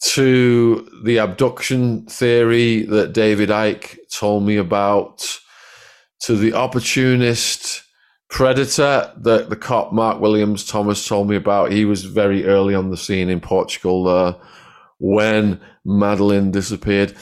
[0.00, 5.40] to the abduction theory that David Icke told me about,
[6.20, 7.82] to the opportunist
[8.28, 11.72] predator that the cop Mark Williams Thomas told me about.
[11.72, 14.34] He was very early on the scene in Portugal uh,
[14.98, 17.14] when Madeleine disappeared.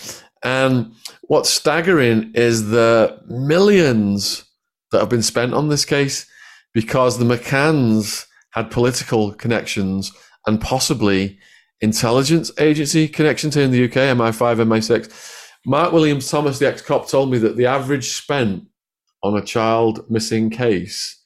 [0.43, 4.45] And what's staggering is the millions
[4.91, 6.27] that have been spent on this case
[6.73, 10.13] because the McCanns had political connections
[10.47, 11.39] and possibly
[11.83, 15.45] intelligence agency connections here in the UK, MI5, MI6.
[15.67, 18.65] Mark Williams Thomas, the ex cop, told me that the average spent
[19.23, 21.23] on a child missing case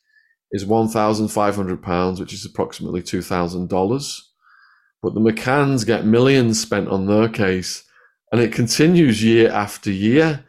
[0.50, 4.20] is £1,500, which is approximately $2,000.
[5.02, 7.84] But the McCanns get millions spent on their case,
[8.32, 10.44] and it continues year after year.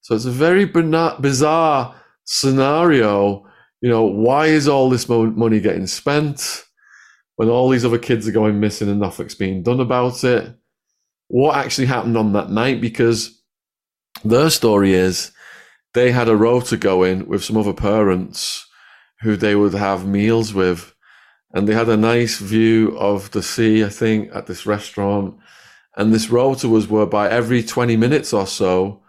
[0.00, 3.46] So it's a very bizarre scenario.
[3.82, 6.64] You know, why is all this mo- money getting spent
[7.34, 10.54] when all these other kids are going missing and nothing's being done about it?
[11.26, 12.80] What actually happened on that night?
[12.80, 13.42] Because
[14.24, 15.32] their story is
[15.94, 18.66] they had a rota going with some other parents
[19.22, 20.94] who they would have meals with.
[21.52, 25.36] And they had a nice view of the sea, I think, at this restaurant.
[25.96, 29.02] And this rota was whereby every 20 minutes or so,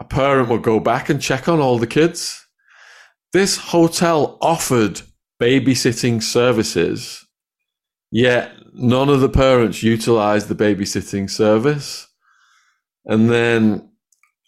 [0.00, 2.41] a parent would go back and check on all the kids.
[3.32, 5.00] This hotel offered
[5.40, 7.26] babysitting services,
[8.10, 12.08] yet none of the parents utilized the babysitting service.
[13.06, 13.90] And then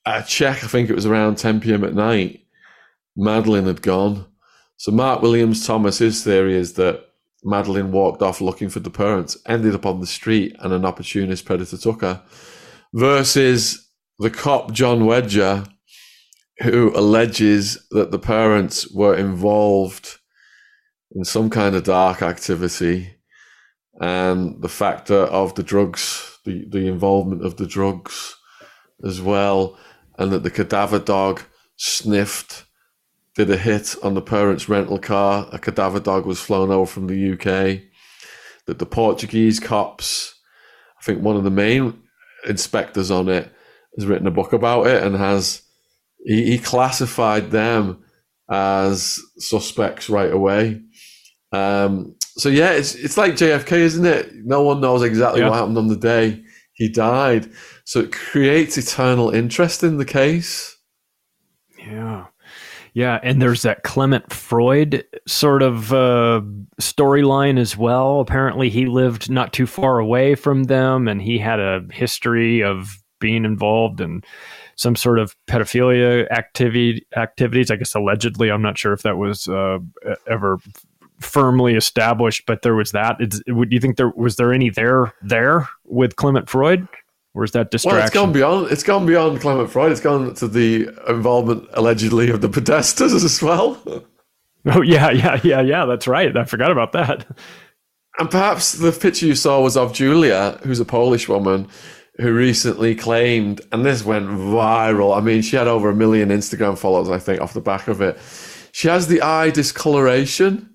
[0.06, 1.82] a check, I think it was around 10 p.m.
[1.82, 2.46] at night,
[3.16, 4.26] Madeleine had gone.
[4.76, 7.04] So Mark Williams Thomas, his theory is that
[7.42, 11.44] Madeleine walked off looking for the parents, ended up on the street, and an opportunist
[11.44, 12.22] predator took her.
[12.92, 15.66] Versus the cop John Wedger,
[16.62, 20.18] who alleges that the parents were involved
[21.14, 23.14] in some kind of dark activity,
[24.00, 28.36] and the factor of the drugs, the, the involvement of the drugs
[29.04, 29.78] as well,
[30.18, 31.42] and that the cadaver dog
[31.76, 32.64] sniffed
[33.34, 35.48] did a hit on the parents' rental car.
[35.52, 37.82] A cadaver dog was flown over from the UK.
[38.66, 40.34] That the Portuguese cops,
[41.00, 42.02] I think one of the main
[42.48, 43.52] inspectors on it,
[43.96, 45.62] has written a book about it and has
[46.24, 48.02] he, he classified them
[48.50, 50.82] as suspects right away.
[51.52, 54.32] Um, so yeah, it's it's like JFK, isn't it?
[54.44, 55.48] No one knows exactly yeah.
[55.48, 56.42] what happened on the day
[56.74, 57.50] he died.
[57.84, 60.76] So it creates eternal interest in the case.
[61.78, 62.26] Yeah.
[62.92, 66.42] Yeah, and there's that Clement Freud sort of uh,
[66.80, 68.20] storyline as well.
[68.20, 73.02] Apparently, he lived not too far away from them, and he had a history of
[73.18, 74.22] being involved in
[74.76, 77.70] some sort of pedophilia activity activities.
[77.70, 79.78] I guess allegedly, I'm not sure if that was uh,
[80.26, 80.58] ever
[81.20, 83.16] firmly established, but there was that.
[83.20, 86.86] It's, would you think there was there any there there with Clement Freud?
[87.32, 87.98] Where's that distraction?
[87.98, 88.70] Well, it's gone beyond.
[88.70, 89.90] It's gone beyond Clement Freud.
[89.90, 93.80] It's gone to the involvement allegedly of the Podestas as well.
[94.66, 95.84] Oh yeah, yeah, yeah, yeah.
[95.84, 96.34] That's right.
[96.34, 97.26] I forgot about that.
[98.18, 101.68] And perhaps the picture you saw was of Julia, who's a Polish woman
[102.18, 105.16] who recently claimed, and this went viral.
[105.16, 108.00] I mean, she had over a million Instagram followers, I think, off the back of
[108.00, 108.18] it.
[108.72, 110.70] She has the eye discoloration,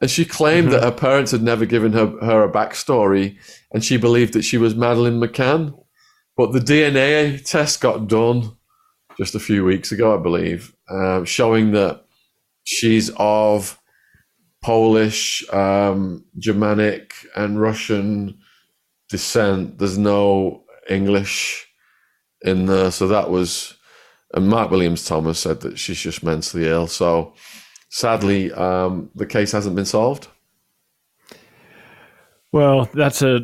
[0.00, 0.76] and she claimed mm-hmm.
[0.76, 3.36] that her parents had never given her, her a backstory,
[3.72, 5.76] and she believed that she was Madeleine McCann.
[6.36, 8.56] But the DNA test got done
[9.16, 12.04] just a few weeks ago, I believe, uh, showing that
[12.62, 13.80] she's of
[14.62, 18.38] Polish, um, Germanic, and Russian
[19.08, 19.78] descent.
[19.78, 21.66] There's no English
[22.42, 22.90] in there.
[22.90, 23.74] So that was,
[24.34, 26.86] and Mark Williams Thomas said that she's just mentally ill.
[26.86, 27.34] So
[27.88, 30.28] sadly, um, the case hasn't been solved.
[32.52, 33.40] Well, that's a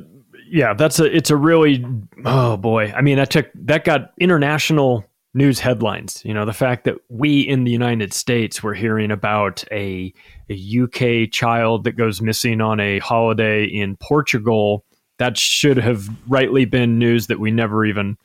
[0.51, 1.84] yeah, that's a it's a really
[2.24, 2.92] oh boy.
[2.97, 6.22] I mean, that took that got international news headlines.
[6.24, 10.14] You know, the fact that we in the United States were hearing about a,
[10.49, 14.84] a UK child that goes missing on a holiday in Portugal,
[15.19, 18.19] that should have rightly been news that we never even,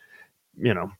[0.57, 0.91] you know,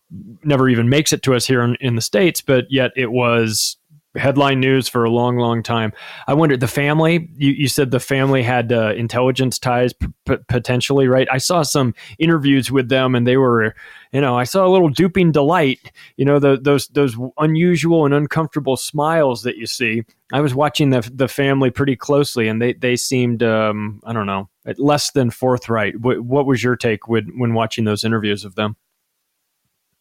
[0.44, 3.78] never even makes it to us here in, in the States, but yet it was
[4.16, 5.93] headline news for a long, long time.
[6.28, 7.30] I wondered the family.
[7.36, 11.28] You, you said the family had uh, intelligence ties p- p- potentially, right?
[11.32, 13.76] I saw some interviews with them, and they were,
[14.12, 15.91] you know, I saw a little duping delight.
[16.18, 20.03] You know, the, those those unusual and uncomfortable smiles that you see.
[20.34, 24.28] I was watching the the family pretty closely, and they they seemed, um, I don't
[24.28, 25.99] know, less than forthright.
[25.99, 28.76] What, what was your take when when watching those interviews of them?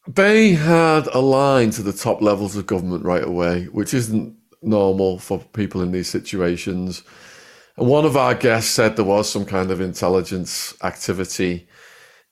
[0.09, 5.18] They had a line to the top levels of government right away, which isn't normal
[5.18, 7.02] for people in these situations.
[7.76, 11.68] And one of our guests said there was some kind of intelligence activity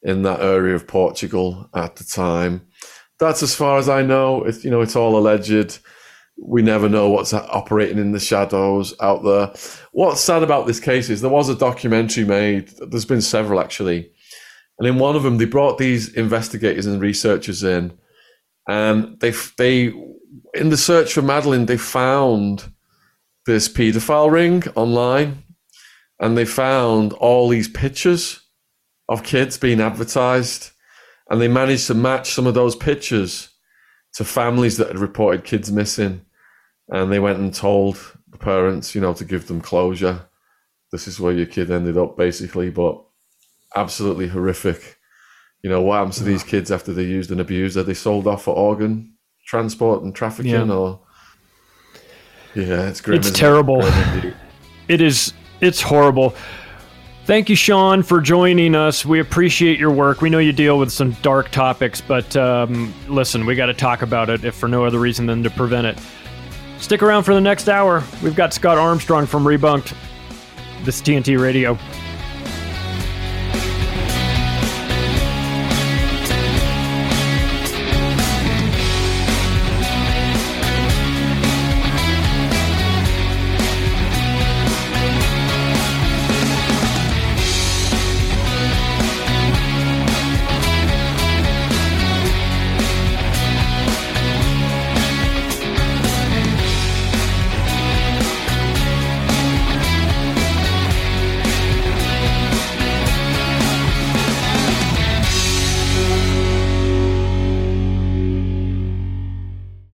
[0.02, 2.66] in that area of Portugal at the time.
[3.18, 4.42] That's as far as I know.
[4.44, 5.80] It's you know it's all alleged.
[6.38, 9.52] We never know what's operating in the shadows out there.
[9.92, 12.72] What's sad about this case is there was a documentary made.
[12.88, 14.12] There's been several actually
[14.78, 17.96] and in one of them, they brought these investigators and researchers in,
[18.68, 19.94] and they they
[20.54, 22.72] in the search for Madeleine, they found
[23.46, 25.44] this paedophile ring online,
[26.20, 28.40] and they found all these pictures
[29.08, 30.70] of kids being advertised,
[31.30, 33.50] and they managed to match some of those pictures
[34.14, 36.22] to families that had reported kids missing,
[36.88, 37.96] and they went and told
[38.28, 40.26] the parents, you know, to give them closure.
[40.92, 43.02] This is where your kid ended up, basically, but
[43.74, 44.98] absolutely horrific.
[45.62, 47.76] You know, what happens to these kids after they're used and abused?
[47.76, 49.14] Are they sold off for organ
[49.46, 50.72] transport and trafficking yeah.
[50.72, 51.00] or
[52.54, 53.18] yeah, it's grim.
[53.18, 53.84] It's terrible.
[53.84, 54.34] It?
[54.88, 55.32] it is.
[55.60, 56.34] It's horrible.
[57.26, 59.04] Thank you, Shaun, for joining us.
[59.04, 60.20] We appreciate your work.
[60.20, 64.02] We know you deal with some dark topics, but um, listen, we got to talk
[64.02, 65.98] about it if for no other reason than to prevent it.
[66.78, 68.02] Stick around for the next hour.
[68.22, 69.94] We've got Scott Armstrong from Rebunked.
[70.84, 71.76] This is TNT Radio.